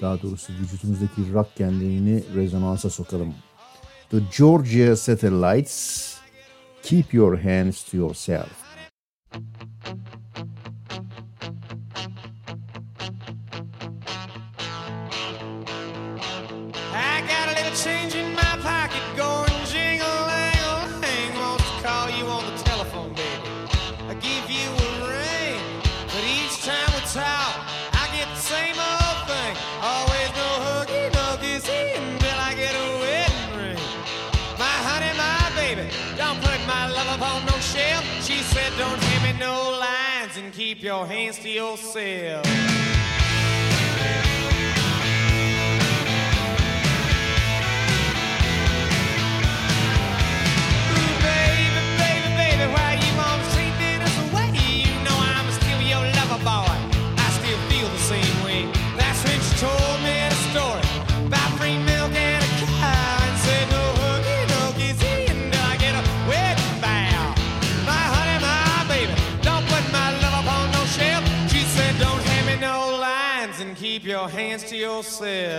daha 0.00 0.22
doğrusu 0.22 0.52
vücudumuzdaki 0.52 1.32
rock 1.32 1.56
kendini 1.56 2.22
rezonansa 2.34 2.90
sokalım. 2.90 3.34
The 4.10 4.18
Georgia 4.38 4.96
Satellites 4.96 6.16
Keep 6.82 7.14
Your 7.14 7.38
Hands 7.38 7.84
to 7.84 7.96
Yourself. 7.96 8.61
There. 75.22 75.51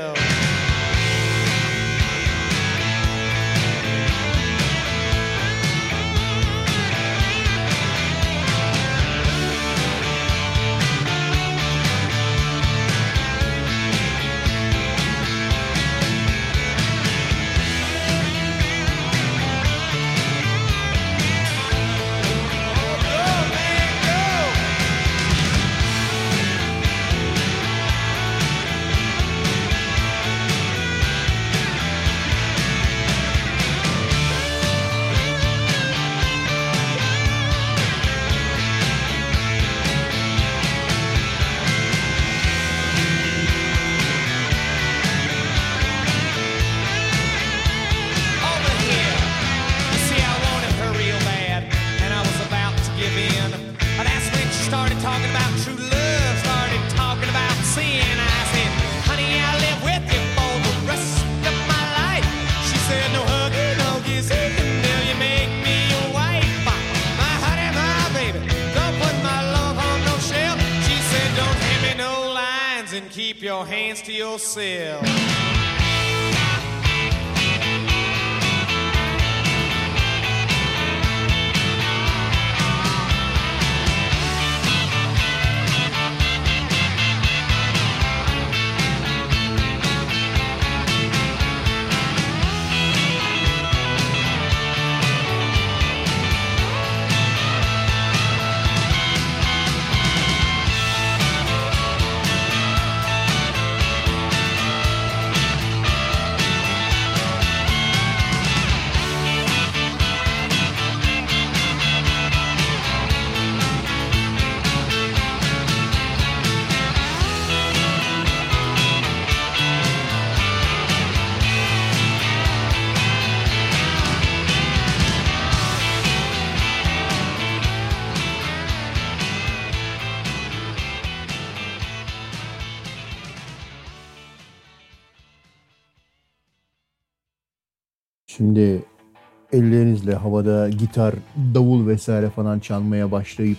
havada 140.24 140.70
gitar, 140.70 141.16
davul 141.54 141.88
vesaire 141.88 142.30
falan 142.30 142.60
çalmaya 142.60 143.12
başlayıp 143.12 143.58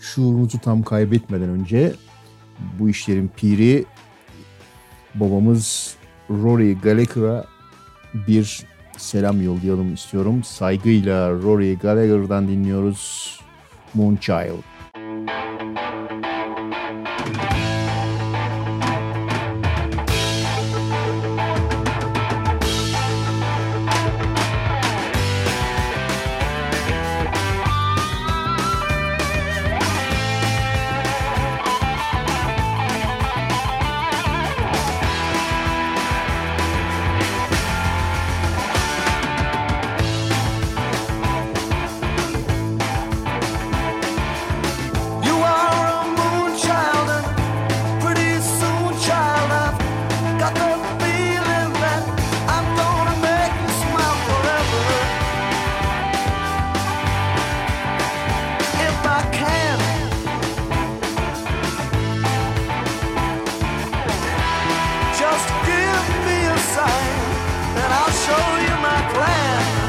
şuurunuzu 0.00 0.58
tam 0.58 0.82
kaybetmeden 0.82 1.48
önce 1.48 1.92
bu 2.78 2.88
işlerin 2.88 3.30
piri 3.36 3.84
babamız 5.14 5.94
Rory 6.30 6.78
Gallagher'a 6.80 7.44
bir 8.14 8.66
selam 8.96 9.42
yollayalım 9.42 9.94
istiyorum. 9.94 10.44
Saygıyla 10.44 11.30
Rory 11.30 11.78
Gallagher'dan 11.78 12.48
dinliyoruz 12.48 13.34
Moonchild. 13.94 14.67
show 68.28 68.48
you 68.66 68.74
my 68.82 69.00
plan. 69.14 69.87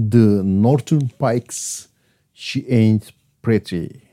The 0.00 0.44
Northern 0.44 1.08
Pikes 1.08 1.88
She 2.32 2.64
Ain't 2.68 3.10
Pretty. 3.42 4.07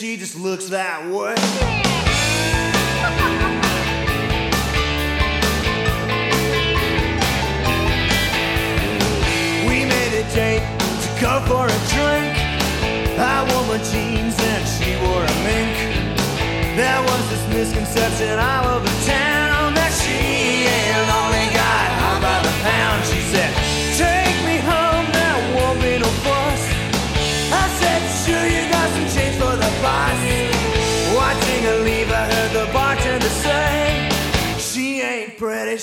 She 0.00 0.16
just 0.16 0.34
looks 0.34 0.70
that 0.70 1.04
way. 1.12 1.36
We 9.68 9.84
made 9.84 10.16
a 10.16 10.24
date 10.32 10.64
to 11.04 11.08
go 11.20 11.44
for 11.44 11.68
a 11.68 11.80
drink. 11.92 12.32
I 13.20 13.44
wore 13.52 13.68
my 13.68 13.76
jeans 13.92 14.40
and 14.40 14.64
she 14.72 14.96
wore 15.04 15.20
a 15.20 15.36
mink. 15.44 15.76
There 16.76 17.02
was 17.02 17.28
this 17.28 17.44
misconception 17.52 18.38
all 18.38 18.76
over 18.76 18.89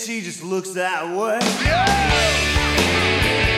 she 0.08 0.22
just 0.22 0.42
looks 0.42 0.70
that 0.70 1.04
way. 1.18 1.38
So 3.42 3.57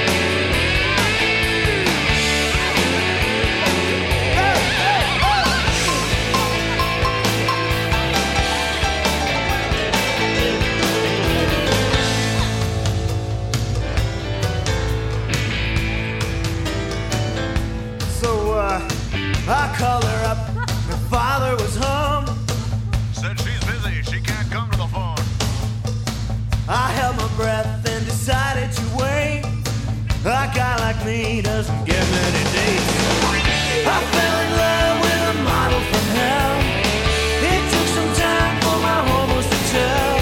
me 31.10 31.42
doesn't 31.42 31.84
get 31.86 32.04
many 32.18 32.44
dates. 32.56 32.90
I 33.96 33.98
fell 34.14 34.38
in 34.46 34.52
love 34.64 34.96
with 35.06 35.22
a 35.34 35.36
model 35.52 35.82
from 35.92 36.06
hell. 36.20 36.54
It 37.52 37.62
took 37.74 37.88
some 37.98 38.12
time 38.26 38.56
for 38.66 38.78
my 38.88 39.00
hormones 39.10 39.48
to 39.54 39.60
tell 39.78 40.14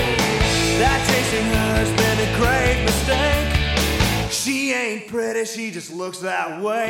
that 0.82 1.00
chasing 1.08 1.48
her's 1.56 1.92
been 2.02 2.20
a 2.28 2.32
great 2.42 2.78
mistake. 2.90 3.50
She 4.32 4.58
ain't 4.82 5.08
pretty, 5.08 5.44
she 5.46 5.72
just 5.72 5.92
looks 5.92 6.20
that 6.20 6.50
way. 6.66 6.88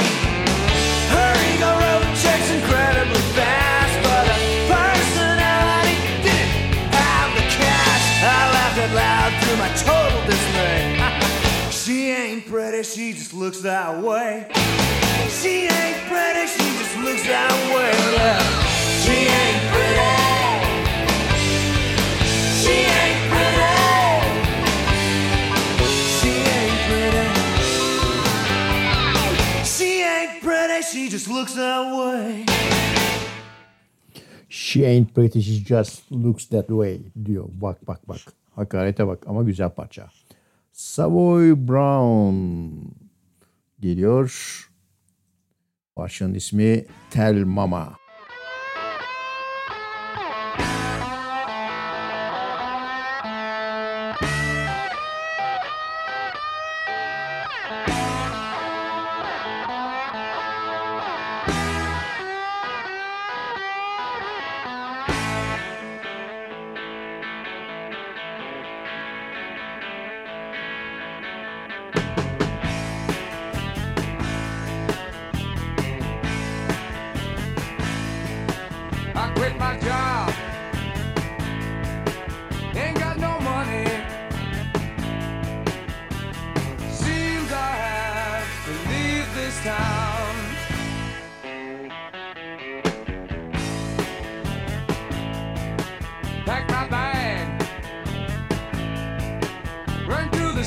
Her 1.15 1.31
ego 1.51 1.71
road 1.83 2.07
checks 2.21 2.49
incredibly 2.57 3.23
fast, 3.37 3.95
but 4.05 4.23
her 4.31 4.43
personality 4.75 5.97
didn't 6.27 6.61
have 6.99 7.29
the 7.37 7.45
cash. 7.59 8.05
I 8.21 8.41
laughed 8.57 8.79
out 8.83 8.93
loud 9.01 9.31
through 9.41 9.57
my 9.63 9.69
dismay. 9.73 9.96
She 11.87 12.11
ain't 12.11 12.45
pretty, 12.45 12.83
she 12.83 13.13
just 13.13 13.33
looks 13.33 13.61
that 13.61 14.03
way. 14.03 14.45
She 15.39 15.71
ain't 15.71 16.03
pretty, 16.11 16.45
she 16.51 16.65
just 16.79 16.97
looks 16.99 17.23
that 17.31 17.55
way. 17.71 17.95
Yeah. 18.11 18.43
She 19.03 19.15
ain't 19.31 19.63
pretty. 19.71 20.11
She 22.59 22.75
ain't 22.91 23.21
pretty. 23.31 23.71
She 26.19 26.33
ain't 26.59 26.79
pretty. 26.91 27.27
She 29.63 29.89
ain't 30.03 30.43
pretty, 30.43 30.81
she 30.91 31.07
just 31.07 31.29
looks 31.29 31.53
that 31.53 31.83
way. 31.95 32.45
She 34.49 34.83
ain't 34.83 35.13
pretty, 35.13 35.39
she 35.39 35.61
just 35.61 36.03
looks 36.11 36.45
that 36.51 36.69
way 36.69 36.99
diyor. 37.15 37.47
Bak 37.47 37.77
bak 37.85 38.03
bak. 38.05 38.33
Hakarete 38.57 39.07
bak 39.07 39.23
ama 39.27 39.43
güzel 39.43 39.69
parça. 39.69 40.11
Savoy 40.77 41.67
Brown 41.67 42.91
geliyor. 43.79 44.31
Parçanın 45.95 46.33
ismi 46.33 46.85
Tel 47.09 47.43
Mama. 47.43 47.97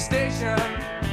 Station. 0.00 1.09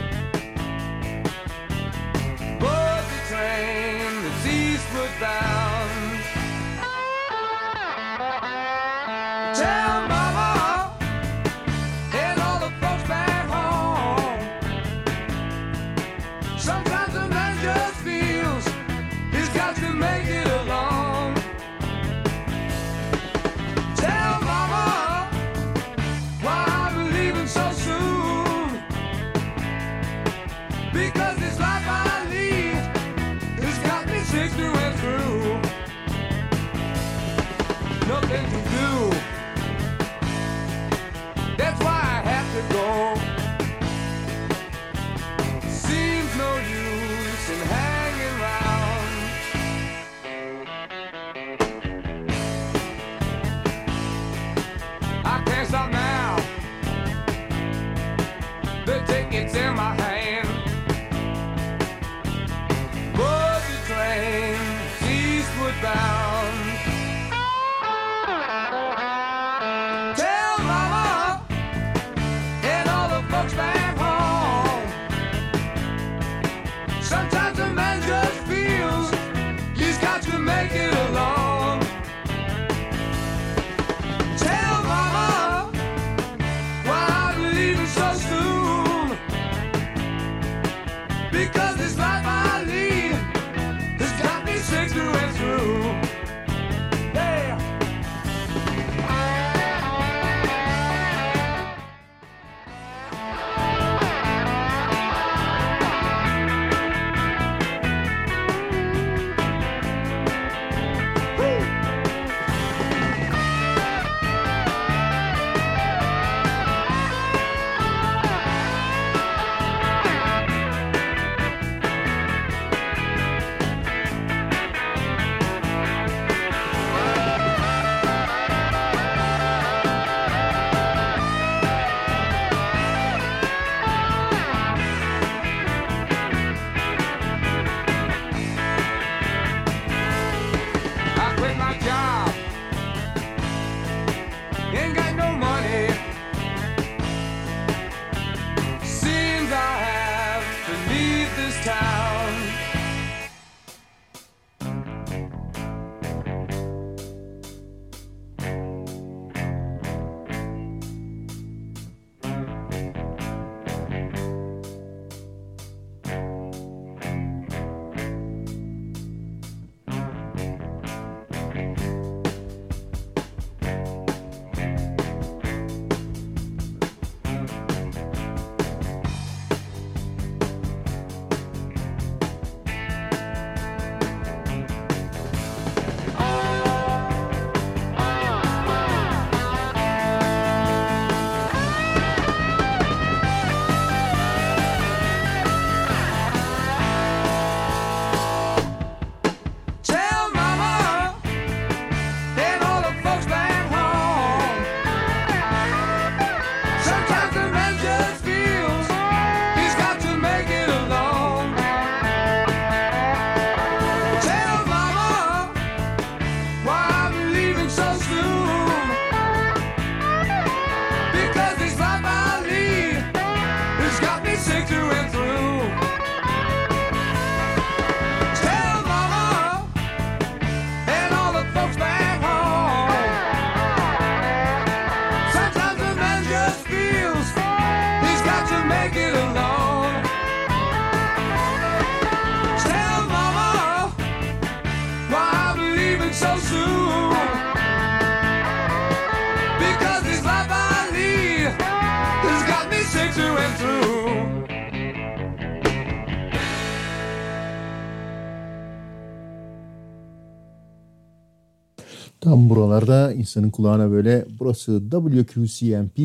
buralarda 262.58 263.14
insanın 263.14 263.50
kulağına 263.50 263.92
böyle 263.92 264.26
burası 264.40 264.82
WQCMP 264.92 266.00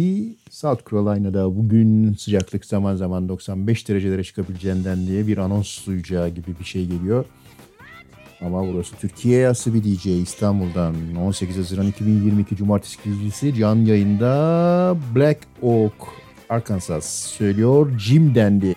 South 0.50 0.90
Carolina'da 0.90 1.56
bugün 1.56 2.14
sıcaklık 2.14 2.64
zaman 2.64 2.96
zaman 2.96 3.28
95 3.28 3.88
derecelere 3.88 4.24
çıkabileceğinden 4.24 5.06
diye 5.06 5.26
bir 5.26 5.38
anons 5.38 5.86
duyacağı 5.86 6.28
gibi 6.28 6.58
bir 6.60 6.64
şey 6.64 6.86
geliyor. 6.86 7.24
Ama 8.40 8.72
burası 8.72 8.96
Türkiye 8.96 9.40
yası 9.40 9.74
bir 9.74 9.84
DJ 9.84 10.06
İstanbul'dan 10.06 10.94
18 11.20 11.58
Haziran 11.58 11.86
2022 11.86 12.56
Cumartesi 12.56 12.96
gecesi 13.04 13.54
can 13.54 13.76
yayında 13.76 14.96
Black 15.16 15.38
Oak 15.62 15.92
Arkansas 16.48 17.06
söylüyor 17.06 17.98
Jim 17.98 18.34
Dendi. 18.34 18.74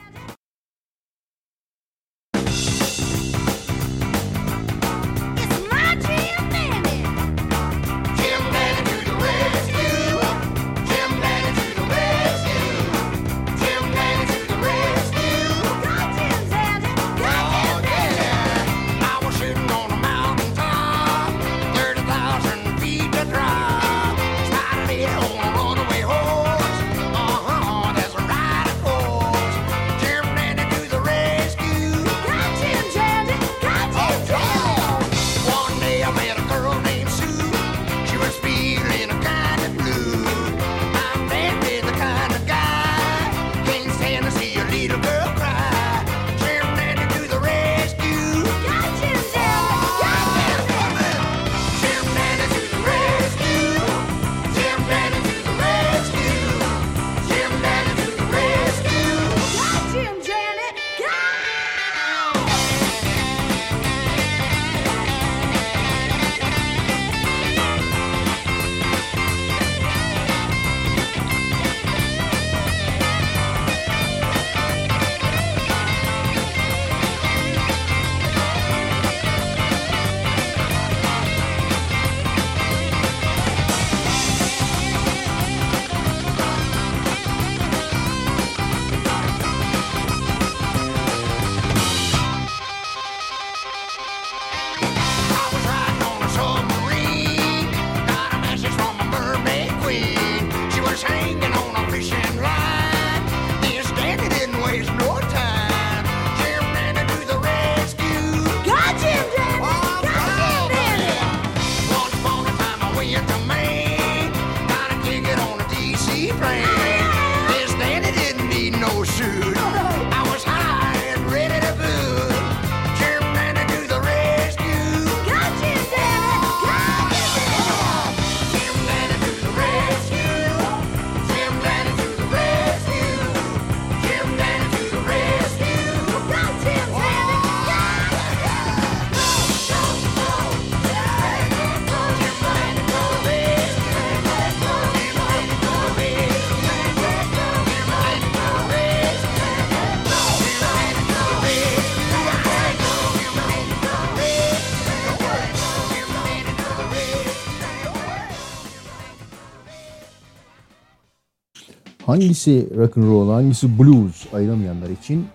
hangisi 162.16 162.68
rock 162.78 162.98
and 162.98 163.06
roll, 163.06 163.30
hangisi 163.30 163.80
blues 163.80 164.34
ayıramayanlar 164.34 164.90
için 164.90 165.28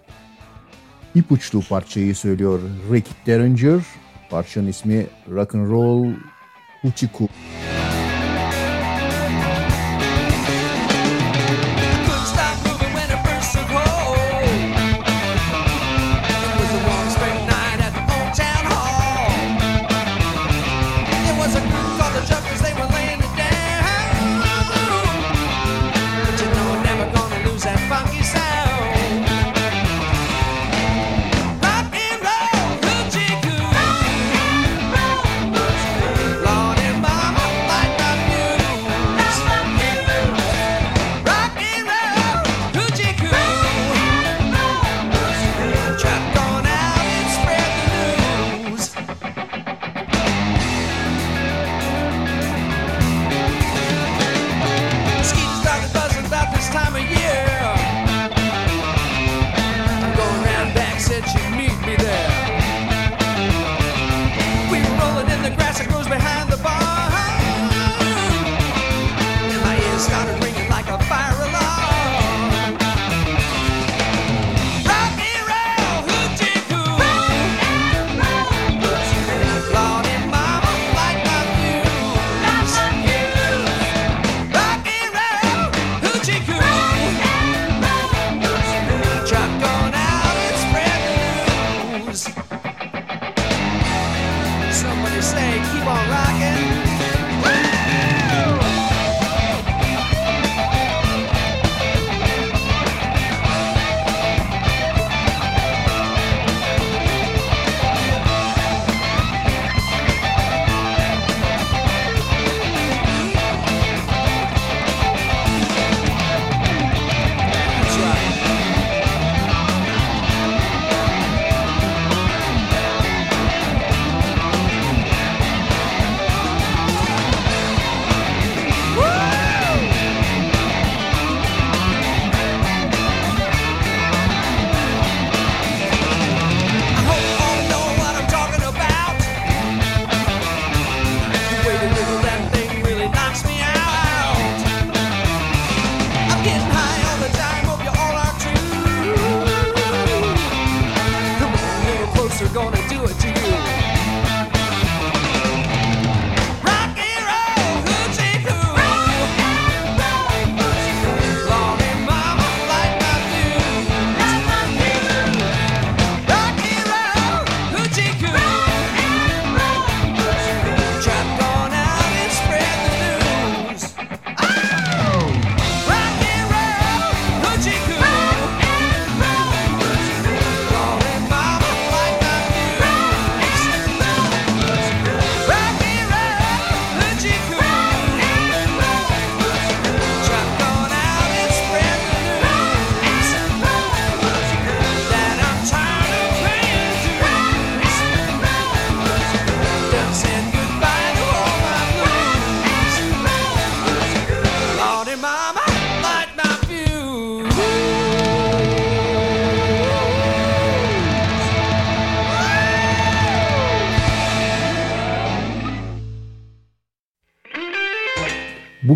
ipuçlu 1.14 1.62
parçayı 1.68 2.14
söylüyor 2.16 2.60
Rick 2.92 3.06
Derringer. 3.26 3.80
Parçanın 4.30 4.66
ismi 4.66 5.06
Rock 5.30 5.54
and 5.54 5.70
Roll 5.70 6.06
Hachiko. 6.82 7.24
Hachiko. 7.24 7.49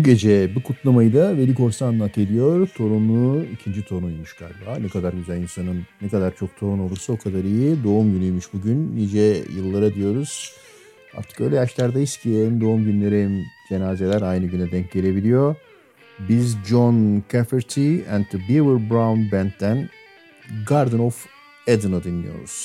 gece 0.05 0.55
bu 0.55 0.63
kutlamayı 0.63 1.13
da 1.13 1.37
Veli 1.37 1.55
Korsan'la 1.55 2.03
hak 2.03 2.17
ediyor. 2.17 2.67
Torunu 2.67 3.43
ikinci 3.53 3.85
torunuymuş 3.85 4.33
galiba. 4.33 4.79
Ne 4.81 4.87
kadar 4.87 5.13
güzel 5.13 5.41
insanın 5.41 5.85
ne 6.01 6.09
kadar 6.09 6.35
çok 6.35 6.57
torun 6.59 6.79
olursa 6.79 7.13
o 7.13 7.17
kadar 7.17 7.43
iyi. 7.43 7.83
Doğum 7.83 8.13
günüymüş 8.13 8.53
bugün. 8.53 8.95
Nice 8.95 9.43
yıllara 9.55 9.93
diyoruz. 9.93 10.53
Artık 11.17 11.41
öyle 11.41 11.55
yaşlardayız 11.55 12.17
ki 12.17 12.45
hem 12.45 12.61
doğum 12.61 12.83
günleri 12.83 13.23
hem 13.23 13.43
cenazeler 13.69 14.21
aynı 14.21 14.45
güne 14.45 14.71
denk 14.71 14.91
gelebiliyor. 14.91 15.55
Biz 16.29 16.57
John 16.67 17.23
Cafferty 17.31 17.95
and 18.11 18.25
the 18.31 18.39
Beaver 18.39 18.89
Brown 18.89 19.31
Band'den 19.31 19.89
Garden 20.67 20.99
of 20.99 21.25
Eden'ı 21.67 22.03
dinliyoruz. 22.03 22.64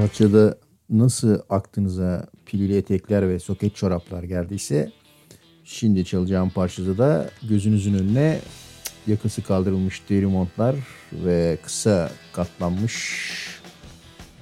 Parçada 0.00 0.58
nasıl 0.90 1.38
aklınıza 1.50 2.26
pilili 2.46 2.76
etekler 2.76 3.28
ve 3.28 3.38
soket 3.38 3.76
çoraplar 3.76 4.22
geldiyse 4.22 4.92
şimdi 5.64 6.04
çalacağım 6.04 6.50
parçada 6.50 6.98
da 6.98 7.30
gözünüzün 7.48 7.94
önüne 7.94 8.40
yakası 9.06 9.42
kaldırılmış 9.42 10.02
deri 10.10 10.26
montlar 10.26 10.76
ve 11.12 11.58
kısa 11.62 12.10
katlanmış 12.32 13.20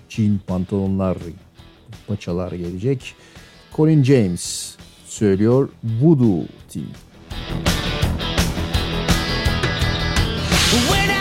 jean 0.09 0.41
pantolonlar, 0.47 1.19
paçalar 2.07 2.53
gelecek. 2.53 3.15
Colin 3.77 4.03
James 4.03 4.77
söylüyor 5.07 5.69
Voodoo 6.01 6.45
Team. 6.69 6.87
Way 10.89 11.09
down 11.09 11.18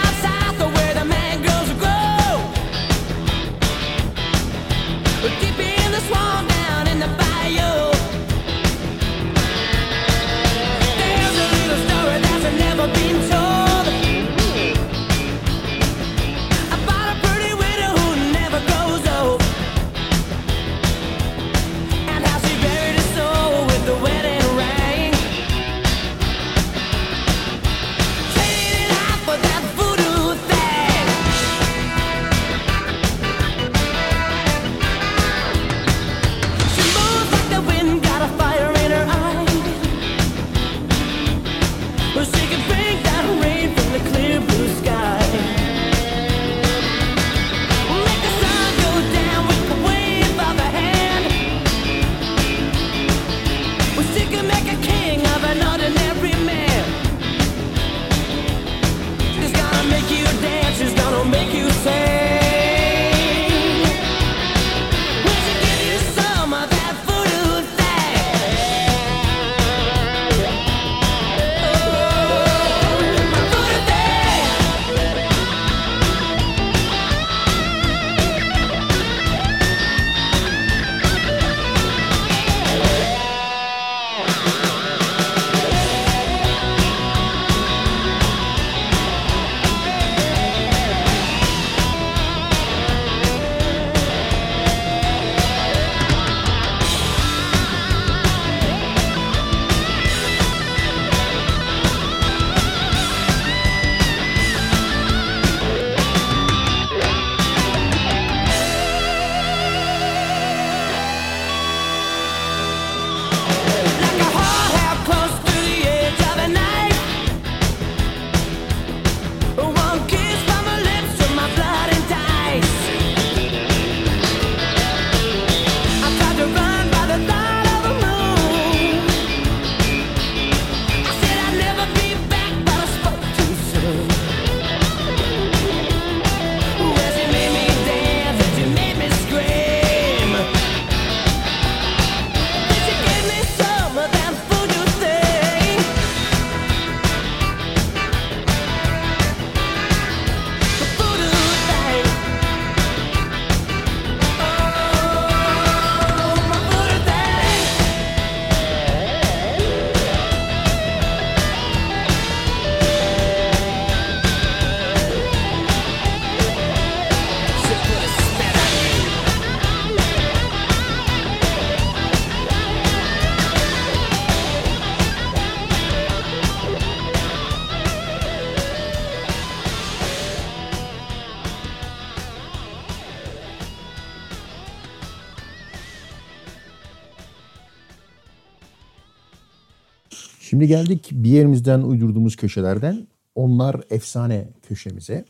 Şimdi 190.58 190.68
geldik 190.68 191.10
bir 191.12 191.30
yerimizden 191.30 191.82
uydurduğumuz 191.82 192.36
köşelerden. 192.36 193.08
Onlar 193.36 193.82
efsane 193.90 194.48
köşemize. 194.68 195.26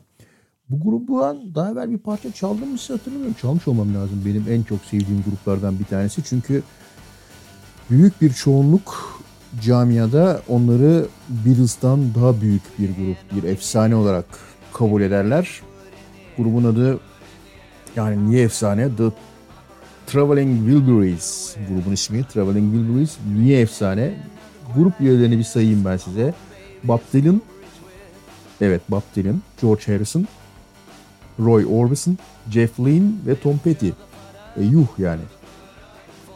Bu 0.70 0.90
gruptan 0.90 1.56
daha 1.56 1.72
evvel 1.72 1.92
bir 1.92 1.98
parça 1.98 2.32
çaldım 2.32 2.70
mı 2.70 2.78
hatırlamıyorum. 2.88 3.36
Çalmış 3.42 3.68
olmam 3.68 3.96
lazım. 3.96 4.24
Benim 4.26 4.46
en 4.50 4.64
çok 4.64 4.80
sevdiğim 4.80 5.24
gruplardan 5.30 5.80
bir 5.80 5.86
tanesi. 5.86 6.24
Çünkü 6.24 6.64
büyük 7.90 8.22
bir 8.22 8.34
çoğunluk 8.34 9.20
camiada 9.62 10.42
onları 10.48 11.06
Beatles'tan 11.30 12.16
daha 12.16 12.42
büyük 12.42 12.80
bir 12.80 12.90
grup, 12.90 13.18
bir 13.36 13.50
efsane 13.50 13.96
olarak 13.96 14.26
kabul 14.74 15.02
ederler. 15.02 15.62
Grubun 16.38 16.64
adı 16.64 17.00
yani 17.96 18.30
niye 18.30 18.44
efsane? 18.44 18.96
The 18.96 19.10
Traveling 20.06 20.70
Wilburys 20.70 21.56
grubun 21.70 21.92
ismi. 21.92 22.24
Traveling 22.24 22.74
Wilburys 22.74 23.18
niye 23.38 23.60
efsane? 23.60 24.37
Grup 24.76 25.02
üyelerini 25.02 25.38
bir 25.38 25.44
sayayım 25.44 25.86
ben 25.86 25.98
size. 25.98 26.34
Bob 26.84 27.00
Dylan, 27.14 27.42
evet 28.62 28.82
Bob 28.90 29.02
Dylan, 29.16 29.42
George 29.62 29.84
Harrison, 29.86 30.28
Roy 31.40 31.66
Orbison, 31.70 32.18
Jeff 32.52 32.80
Lynne 32.80 33.12
ve 33.28 33.40
Tom 33.40 33.58
Petty. 33.58 33.90
E, 34.58 34.64
yuh 34.64 34.88
yani. 34.98 35.22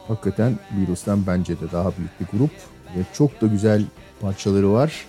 Hakikaten 0.08 0.60
Beatles'tan 0.78 1.28
bence 1.28 1.60
de 1.60 1.72
daha 1.72 1.92
büyük 1.98 2.20
bir 2.20 2.38
grup 2.38 2.52
ve 2.98 3.02
çok 3.14 3.42
da 3.42 3.48
güzel 3.48 3.86
parçaları 4.22 4.72
var. 4.72 5.06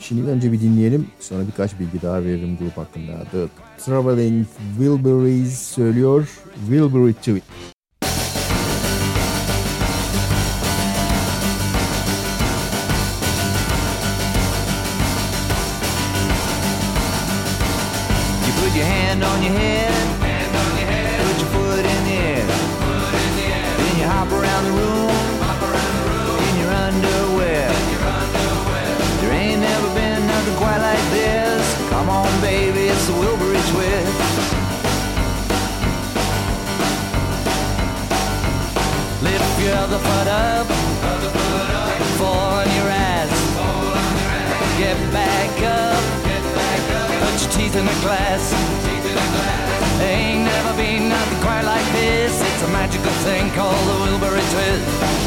Şimdi 0.00 0.30
önce 0.30 0.52
bir 0.52 0.60
dinleyelim 0.60 1.06
sonra 1.20 1.46
birkaç 1.46 1.78
bilgi 1.80 2.02
daha 2.02 2.22
veririm 2.22 2.56
grup 2.56 2.76
hakkında. 2.76 3.24
The 3.32 3.46
Traveling 3.84 4.46
Wilburys 4.78 5.58
söylüyor 5.58 6.28
Wilbury 6.68 7.12
Tweet. 7.12 7.73
magical 52.84 53.12
thing 53.24 53.50
called 53.52 53.74
the 53.88 53.92
Wilbury 54.04 54.44
Twist. 54.52 55.23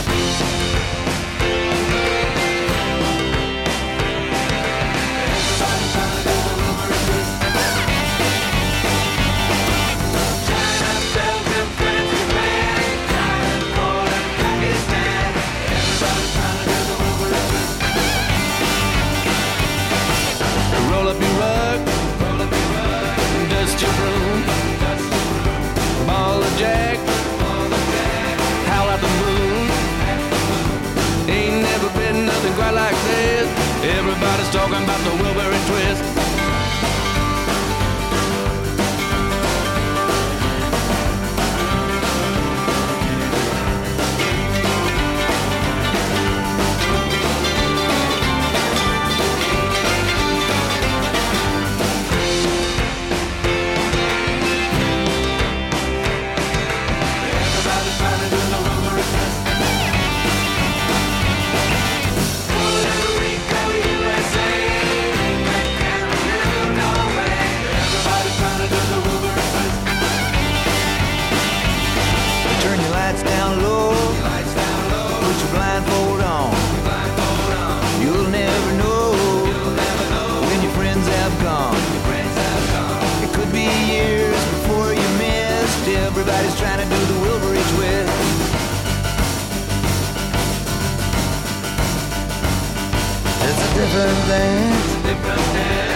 Different 93.98 94.30
thing 94.30 94.78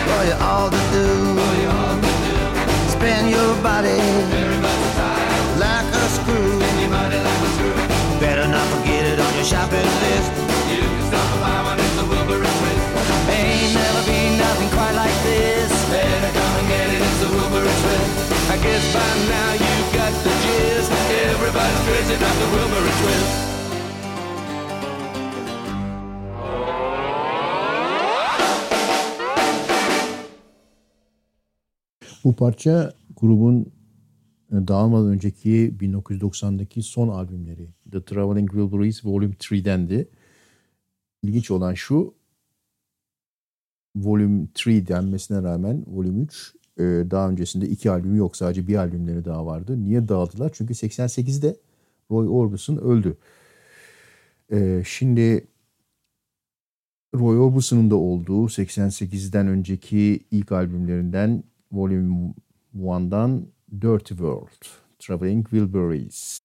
for 0.09 0.21
you 0.25 0.33
all 0.41 0.71
to 0.71 0.81
do. 0.89 1.37
Spin 2.89 3.29
your 3.29 3.53
body 3.61 4.01
like 5.61 5.85
a 5.85 6.05
screw. 6.09 6.57
Better 8.19 8.47
not 8.47 8.65
forget 8.73 9.05
it 9.05 9.19
on 9.19 9.31
your 9.35 9.45
shopping 9.45 9.85
list. 10.01 10.33
You 10.73 10.81
can 10.81 11.13
stop. 11.13 11.29
Ain't 13.29 13.73
never 13.75 14.01
been 14.09 14.33
nothing 14.39 14.69
quite 14.73 14.95
like 14.97 15.17
this. 15.21 15.69
Better 15.93 16.31
come 16.33 16.55
and 16.57 16.67
get 16.69 16.89
it. 16.89 17.03
I 18.49 18.57
guess 18.65 18.83
by 18.95 19.09
now 19.29 19.51
you've 19.61 19.93
got 19.93 20.11
the 20.25 20.33
gist. 20.41 20.91
Everybody's 21.29 21.81
crazy 21.85 22.15
about 22.15 22.33
the 22.33 22.45
Wilbury 22.49 22.93
twist. 22.97 23.50
Bu 32.23 32.35
parça 32.35 32.93
grubun 33.21 33.61
e, 34.51 34.67
dağılmadan 34.67 35.07
önceki 35.07 35.73
1990'daki 35.79 36.83
son 36.83 37.07
albümleri 37.07 37.69
The 37.91 38.05
Traveling 38.05 38.51
Wilburys 38.51 39.05
Volume 39.05 39.33
3'dendi. 39.33 40.07
İlginç 41.23 41.51
olan 41.51 41.73
şu 41.73 42.13
Volume 43.95 44.43
3 44.43 44.67
denmesine 44.67 45.43
rağmen 45.43 45.83
Volume 45.87 46.23
3 46.23 46.53
e, 46.77 46.83
daha 46.83 47.29
öncesinde 47.29 47.67
iki 47.67 47.91
albüm 47.91 48.15
yok 48.15 48.37
sadece 48.37 48.67
bir 48.67 48.75
albümleri 48.75 49.25
daha 49.25 49.45
vardı. 49.45 49.83
Niye 49.83 50.07
dağıldılar? 50.07 50.51
Çünkü 50.53 50.73
88'de 50.73 51.55
Roy 52.11 52.27
Orbison 52.29 52.77
öldü. 52.77 53.17
E, 54.51 54.83
şimdi 54.85 55.47
Roy 57.15 57.39
Orbison'un 57.39 57.91
da 57.91 57.95
olduğu 57.95 58.45
88'den 58.45 59.47
önceki 59.47 60.19
ilk 60.31 60.51
albümlerinden 60.51 61.43
Volume 61.71 62.33
1'dan 62.75 63.47
Dirty 63.69 64.13
World, 64.13 64.67
Traveling 64.99 65.43
Wilburys. 65.51 66.41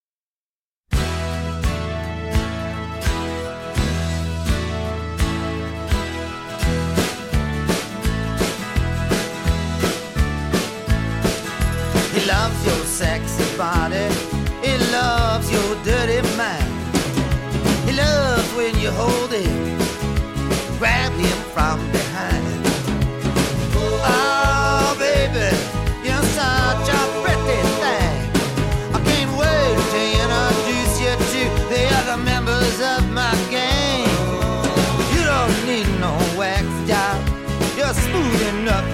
He 12.13 12.21
loves 12.25 12.65
your 12.65 12.85
sexy 12.87 13.57
body. 13.59 14.09
He 14.63 14.79
loves 14.93 15.51
your 15.51 15.75
dirty 15.83 16.23
mind. 16.37 16.73
He 17.85 17.93
loves 17.97 18.49
when 18.55 18.79
you 18.79 18.91
hold 18.93 19.33
him, 19.33 19.79
grab 20.79 21.13
him 21.13 21.39
from 21.53 21.81
behind. 21.91 22.46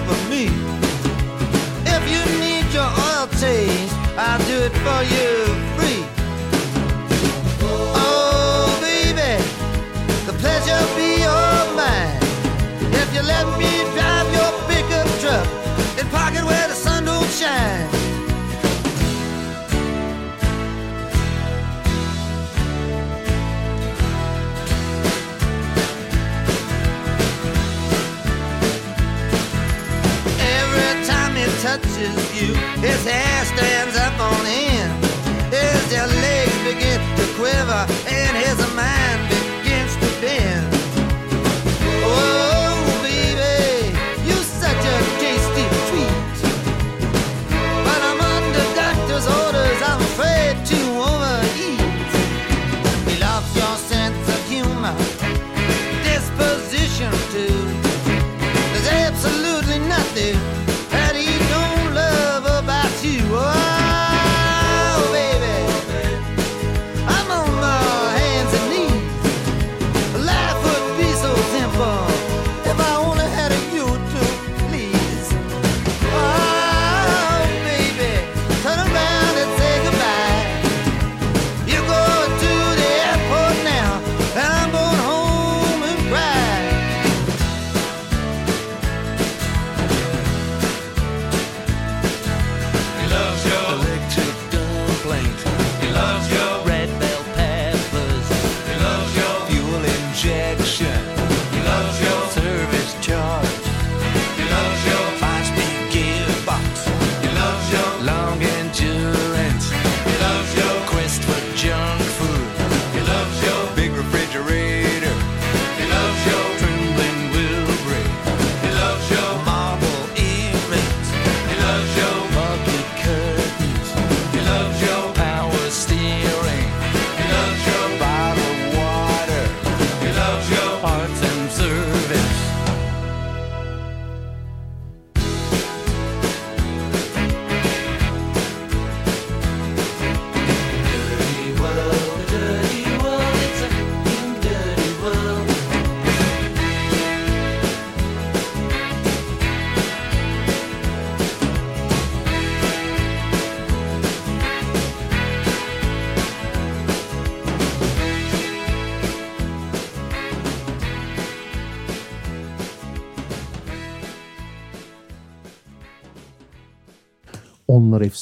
For 0.07 0.19
me. 0.29 0.43
If 1.95 2.03
you 2.13 2.21
need 2.39 2.65
your 2.73 2.89
oil 3.07 3.27
change, 3.41 3.91
I'll 4.17 4.43
do 4.51 4.57
it 4.67 4.75
for 4.85 5.01
you 5.15 5.29
free. 5.75 6.03
Oh, 7.61 8.77
baby, 8.81 9.33
the 10.27 10.33
pleasure 10.41 10.83
be 10.97 11.23
all 11.23 11.65
mine. 11.75 12.19
If 13.01 13.07
you 13.15 13.21
let 13.23 13.47
me 13.57 13.72
touches 31.63 32.19
you, 32.35 32.53
his 32.83 33.05
hair 33.07 33.45
stands 33.45 33.95
up 33.95 34.19
on 34.19 34.45
end. 34.45 34.91
His 35.47 35.93
your 35.95 36.07
legs 36.07 36.57
begin 36.67 36.99
to 37.15 37.25
quiver 37.39 37.87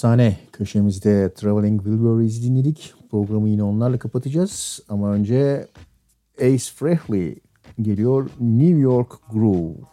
efsane 0.02 0.38
köşemizde 0.52 1.34
Traveling 1.34 1.84
Wilburys 1.84 2.44
dinledik. 2.44 2.94
Programı 3.11 3.49
yine 3.49 3.64
onlarla 3.64 3.99
kapatacağız. 3.99 4.80
Ama 4.90 5.11
önce 5.11 5.68
Ace 6.38 6.72
Frehley 6.76 7.40
geliyor 7.82 8.30
New 8.40 8.80
York 8.80 9.11
Groove. 9.32 9.90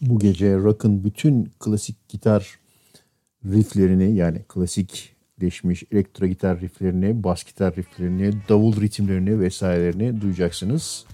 bu 0.00 0.18
gece 0.18 0.56
rock'ın 0.56 1.04
bütün 1.04 1.50
klasik 1.60 2.08
gitar 2.08 2.58
rifflerini 3.44 4.16
yani 4.16 4.42
klasikleşmiş 4.48 5.84
elektro 5.92 6.26
gitar 6.26 6.60
rifflerini, 6.60 7.24
bas 7.24 7.44
gitar 7.44 7.76
rifflerini, 7.76 8.32
davul 8.48 8.80
ritimlerini 8.80 9.40
vesairelerini 9.40 10.20
duyacaksınız. 10.20 11.04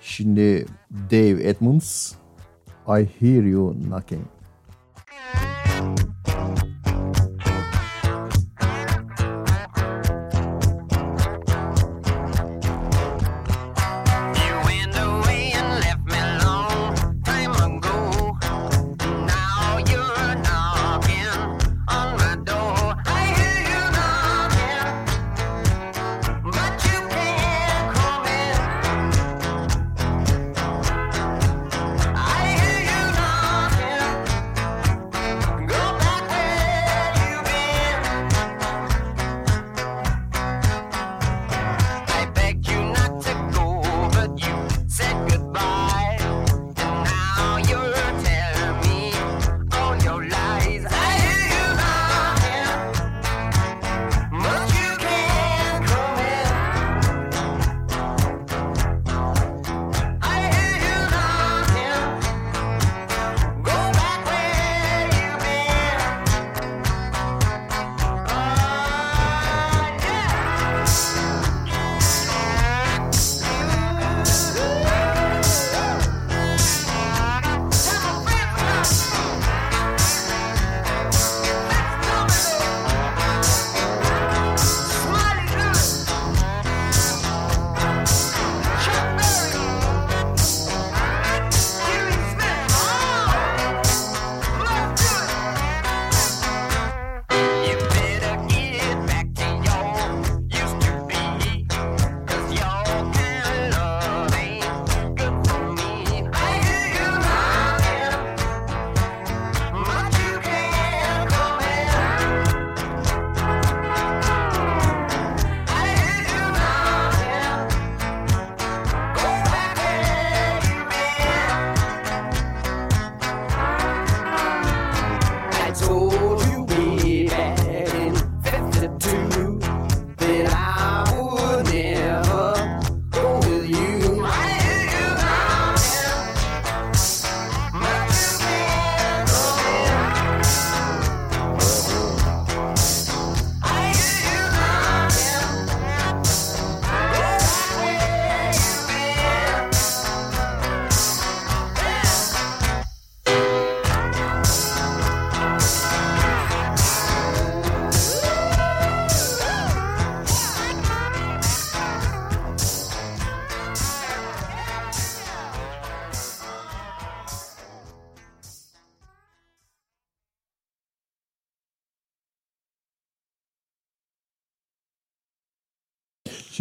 Şimdi 0.00 0.66
Dave 1.10 1.48
Edmunds 1.48 2.12
I 2.88 3.08
Hear 3.20 3.42
You 3.44 3.76
Knocking. 3.82 4.22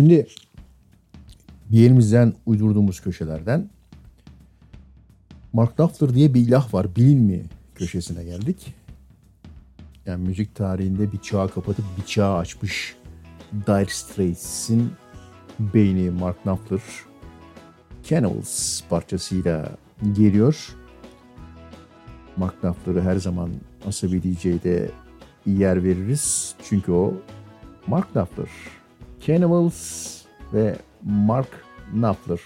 Şimdi 0.04 0.28
bir 1.70 1.78
yerimizden 1.78 2.34
uydurduğumuz 2.46 3.00
köşelerden 3.00 3.70
Mark 5.54 5.76
Knopfler 5.78 6.14
diye 6.14 6.34
bir 6.34 6.42
ilah 6.42 6.74
var. 6.74 6.96
Bilinmi 6.96 7.44
köşesine 7.76 8.24
geldik. 8.24 8.74
Yani 10.06 10.28
müzik 10.28 10.56
tarihinde 10.56 11.12
bir 11.12 11.18
çağı 11.18 11.50
kapatıp 11.50 11.86
bir 11.98 12.06
çağı 12.06 12.38
açmış 12.38 12.96
Dire 13.54 13.90
Straits'in 13.90 14.92
beyni 15.60 16.10
Mark 16.10 16.44
Knopfler 16.44 16.82
Cannibals 18.04 18.82
parçasıyla 18.90 19.78
geliyor. 20.14 20.76
Mark 22.38 22.62
Knopfler'ı 22.62 23.02
her 23.02 23.16
zaman 23.16 23.50
Asabi 23.88 24.24
DJ'de 24.24 24.92
yer 25.46 25.84
veririz. 25.84 26.56
Çünkü 26.64 26.92
o 26.92 27.14
Mark 27.88 28.14
Knopfler. 28.14 28.50
Cannibals 29.26 30.22
ve 30.54 30.76
Mark 31.04 31.48
Knopfler. 31.91 32.40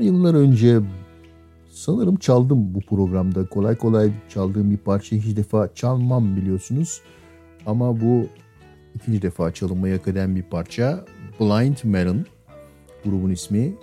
yıllar 0.00 0.18
yıllar 0.18 0.34
önce 0.34 0.80
sanırım 1.70 2.16
çaldım 2.16 2.74
bu 2.74 2.80
programda. 2.80 3.46
Kolay 3.46 3.76
kolay 3.76 4.12
çaldığım 4.28 4.70
bir 4.70 4.76
parça 4.76 5.16
hiç 5.16 5.36
defa 5.36 5.74
çalmam 5.74 6.36
biliyorsunuz. 6.36 7.00
Ama 7.66 8.00
bu 8.00 8.26
ikinci 8.94 9.22
defa 9.22 9.52
çalınmaya 9.52 9.96
hak 9.96 10.08
eden 10.08 10.36
bir 10.36 10.42
parça. 10.42 11.04
Blind 11.40 11.76
Melon 11.84 12.26
grubun 13.04 13.30
ismi. 13.30 13.74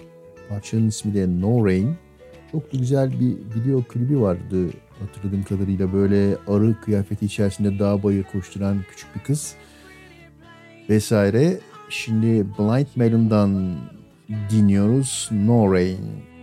Parçanın 0.50 0.88
ismi 0.88 1.14
de 1.14 1.42
No 1.42 1.66
Rain. 1.66 1.96
Çok 2.52 2.74
da 2.74 2.78
güzel 2.78 3.12
bir 3.12 3.62
video 3.62 3.84
klibi 3.84 4.22
vardı 4.22 4.70
hatırladığım 5.00 5.44
kadarıyla. 5.44 5.94
Böyle 5.94 6.38
arı 6.48 6.76
kıyafeti 6.82 7.26
içerisinde 7.26 7.80
dağ 7.80 8.04
bayır 8.04 8.24
koşturan 8.24 8.78
küçük 8.90 9.16
bir 9.16 9.20
kız 9.20 9.56
vesaire. 10.90 11.60
Şimdi 11.90 12.46
Blind 12.60 12.88
Melon'dan 12.96 13.78
dinliyoruz. 14.30 15.30
No 15.32 15.74
Rain. 15.74 16.37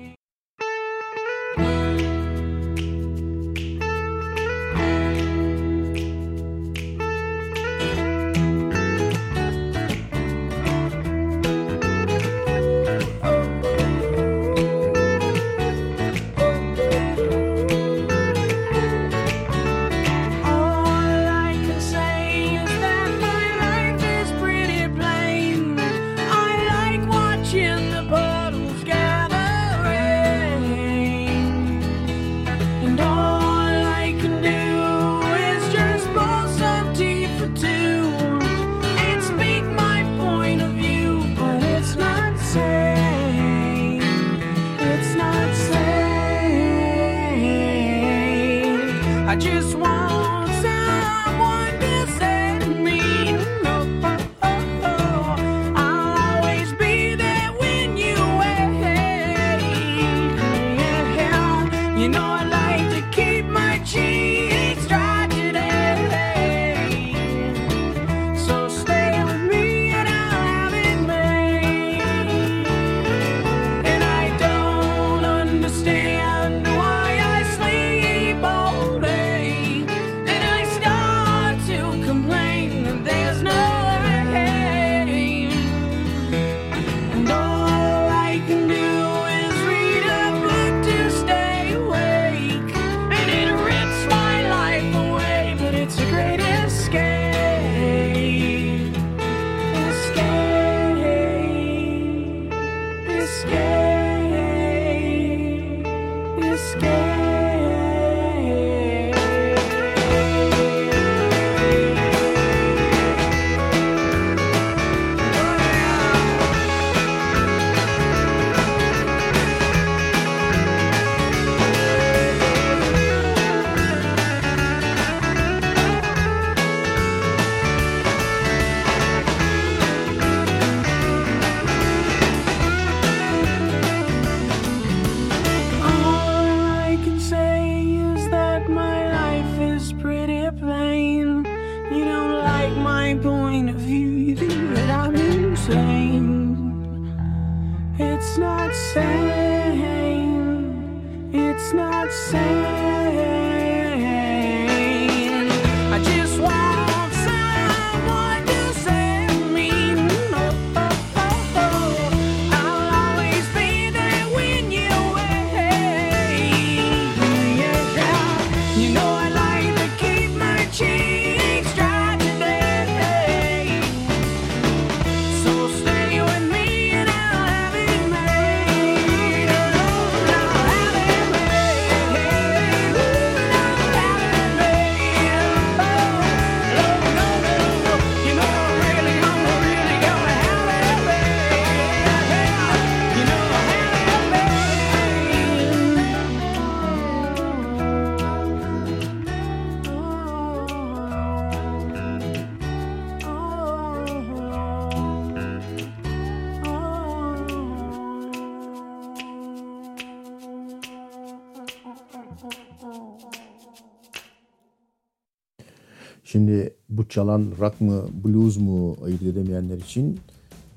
çalan 217.08 217.52
rock 217.60 217.80
mı 217.80 218.02
blues 218.24 218.56
mu 218.56 218.96
ayırt 219.04 219.22
edemeyenler 219.22 219.78
için 219.78 220.20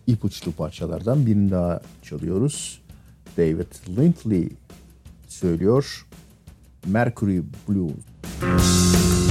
ipuçlu 0.07 0.51
parçalardan 0.51 1.25
birini 1.25 1.51
daha 1.51 1.81
çalıyoruz. 2.03 2.81
David 3.37 3.97
Lindley 3.97 4.49
söylüyor. 5.27 6.05
Mercury 6.85 7.41
Blues. 7.67 9.26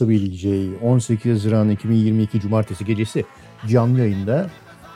Bileceği 0.00 0.70
18 0.82 1.32
Haziran 1.32 1.70
2022 1.70 2.40
Cumartesi 2.40 2.84
gecesi 2.84 3.24
canlı 3.68 4.00
yayında 4.00 4.50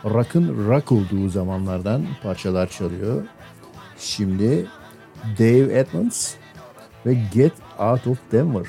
rock'ın 0.05 0.69
rock 0.69 0.93
olduğu 0.93 1.29
zamanlardan 1.29 2.07
parçalar 2.23 2.69
çalıyor. 2.71 3.23
Şimdi 3.99 4.67
Dave 5.39 5.79
Edmonds 5.79 6.35
ve 7.07 7.15
Get 7.35 7.53
Out 7.79 8.07
of 8.07 8.19
Denver. 8.33 8.67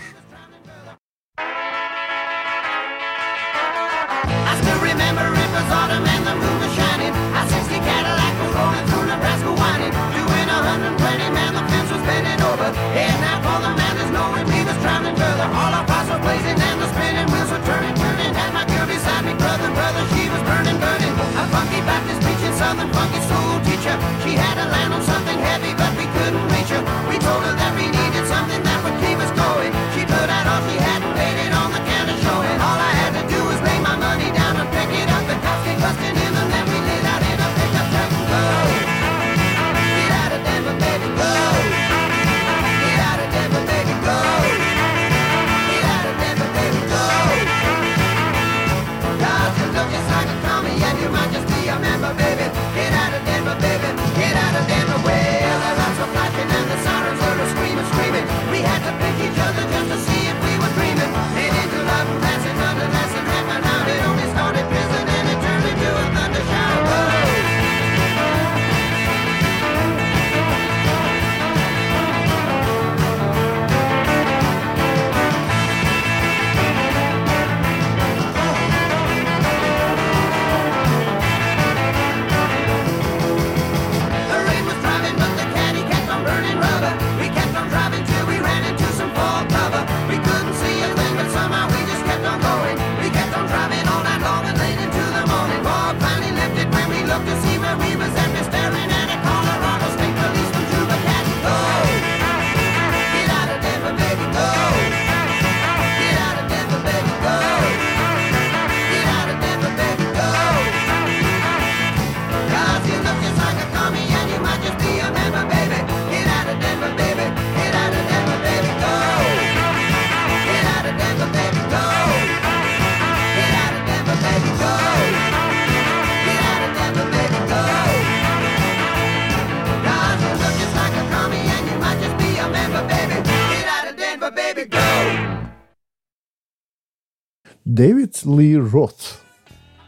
Lee 138.29 138.57
Roth. 138.57 139.23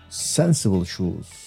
Sensible 0.10 0.84
Shoes. 0.84 1.41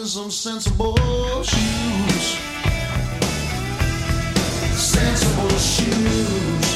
me 0.00 0.06
some 0.06 0.30
sensible 0.30 0.96
shoes. 1.42 2.38
Sensible 4.76 5.58
shoes. 5.58 6.68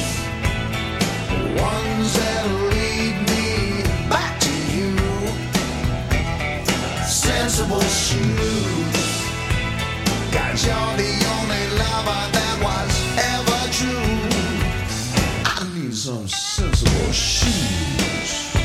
Ones 1.55 2.13
that 2.19 2.45
lead 2.71 3.15
me 3.31 3.83
back 4.09 4.39
to 4.39 4.53
you. 4.75 4.95
Sensible 7.05 7.81
shoes. 7.81 8.97
God, 10.31 10.55
you're 10.65 10.95
the 11.03 11.13
only 11.35 11.65
lover 11.81 12.23
that 12.37 12.55
was 12.67 12.93
ever 13.35 13.61
true. 13.77 14.09
I 15.45 15.67
need 15.75 15.95
some 15.95 16.27
sensible 16.27 17.11
shoes. 17.11 18.62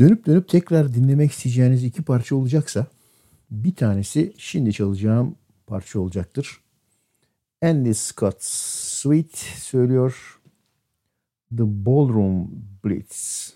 Dönüp 0.00 0.26
dönüp 0.26 0.48
tekrar 0.48 0.94
dinlemek 0.94 1.30
isteyeceğiniz 1.30 1.84
iki 1.84 2.02
parça 2.02 2.36
olacaksa 2.36 2.86
bir 3.50 3.74
tanesi 3.74 4.34
şimdi 4.38 4.72
çalacağım 4.72 5.34
parça 5.66 6.00
olacaktır. 6.00 6.60
Andy 7.62 7.94
Scott 7.94 8.36
Sweet 8.40 9.36
söylüyor. 9.36 10.40
The 11.56 11.86
Ballroom 11.86 12.50
Blitz. 12.84 13.54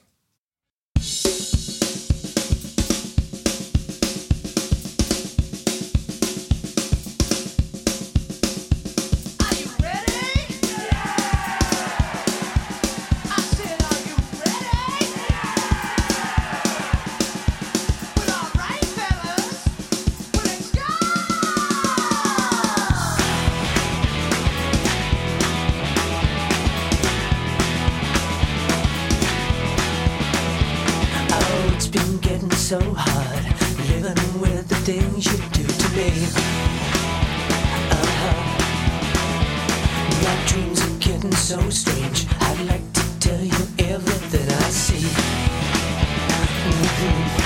Thank 46.96 47.38
you. 47.38 47.43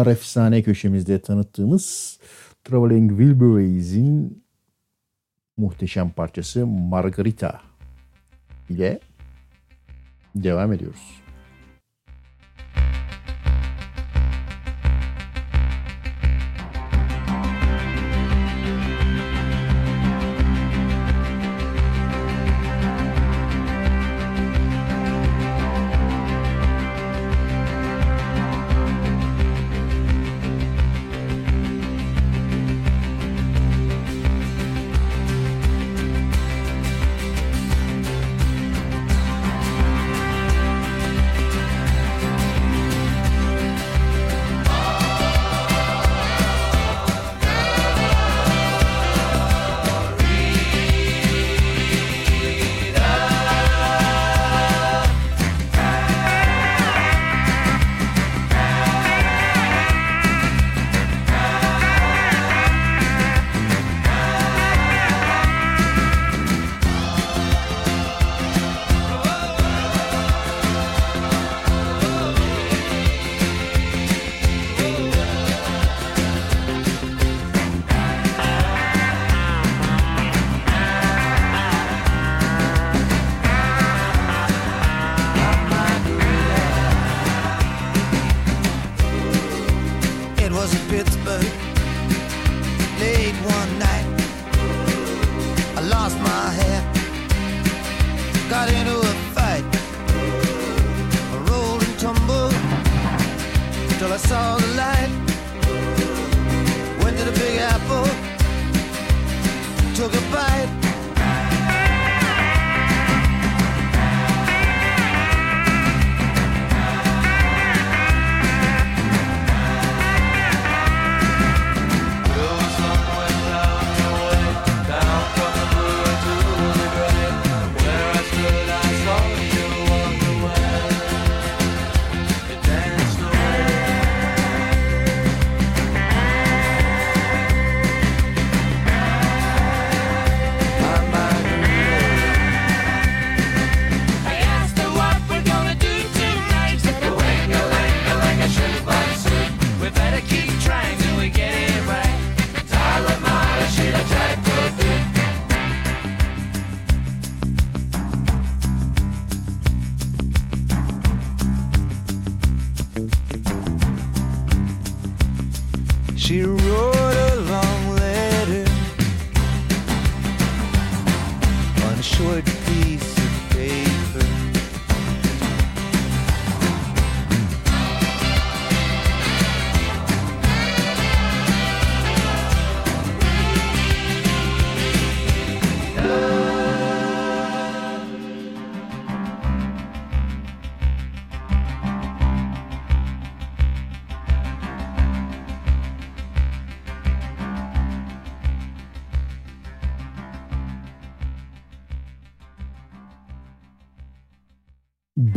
Bunlar 0.00 0.12
efsane 0.12 0.62
köşemizde 0.62 1.18
tanıttığımız 1.22 2.18
Traveling 2.64 3.10
Wilburys'in 3.10 4.44
muhteşem 5.56 6.10
parçası 6.10 6.66
Margarita 6.66 7.60
ile 8.68 9.00
devam 10.34 10.72
ediyoruz. 10.72 11.22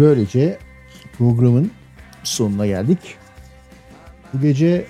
Böylece 0.03 0.59
programın 1.17 1.71
sonuna 2.23 2.67
geldik. 2.67 2.99
Bu 4.34 4.41
gece 4.41 4.85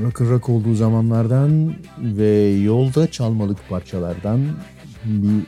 rock 0.00 0.20
rock 0.20 0.48
olduğu 0.48 0.74
zamanlardan 0.74 1.74
ve 1.98 2.48
yolda 2.48 3.10
çalmalık 3.10 3.68
parçalardan 3.68 4.40
bir 5.04 5.46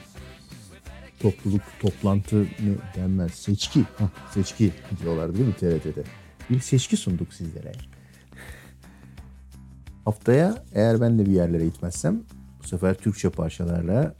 topluluk, 1.21 1.63
toplantı 1.81 2.43
ne 2.43 2.75
denmez, 2.97 3.35
seçki, 3.35 3.81
Hah, 3.99 4.09
seçki 4.31 4.73
diyorlar 5.03 5.35
değil 5.35 5.47
mi 5.47 5.55
TRT'de? 5.55 6.03
Bir 6.51 6.61
seçki 6.61 6.97
sunduk 6.97 7.35
sizlere. 7.35 7.73
Haftaya 10.05 10.65
eğer 10.75 11.01
ben 11.01 11.19
de 11.19 11.27
bir 11.27 11.33
yerlere 11.33 11.65
gitmezsem 11.65 12.23
bu 12.63 12.69
sefer 12.69 12.95
Türkçe 12.95 13.31
parçalarla 13.31 14.15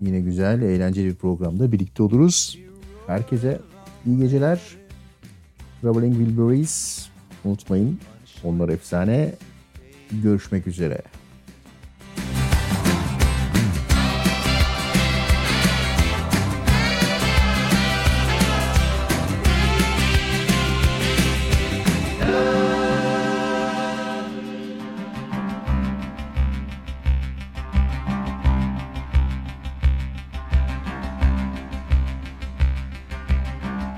yine 0.00 0.20
güzel, 0.20 0.62
eğlenceli 0.62 1.08
bir 1.08 1.14
programda 1.14 1.72
birlikte 1.72 2.02
oluruz. 2.02 2.65
Herkese 3.06 3.60
iyi 4.06 4.18
geceler. 4.18 4.60
Traveling 5.82 6.16
Wilburys 6.16 7.06
unutmayın. 7.44 8.00
Onlar 8.44 8.68
efsane. 8.68 9.34
Görüşmek 10.10 10.66
üzere. 10.66 10.98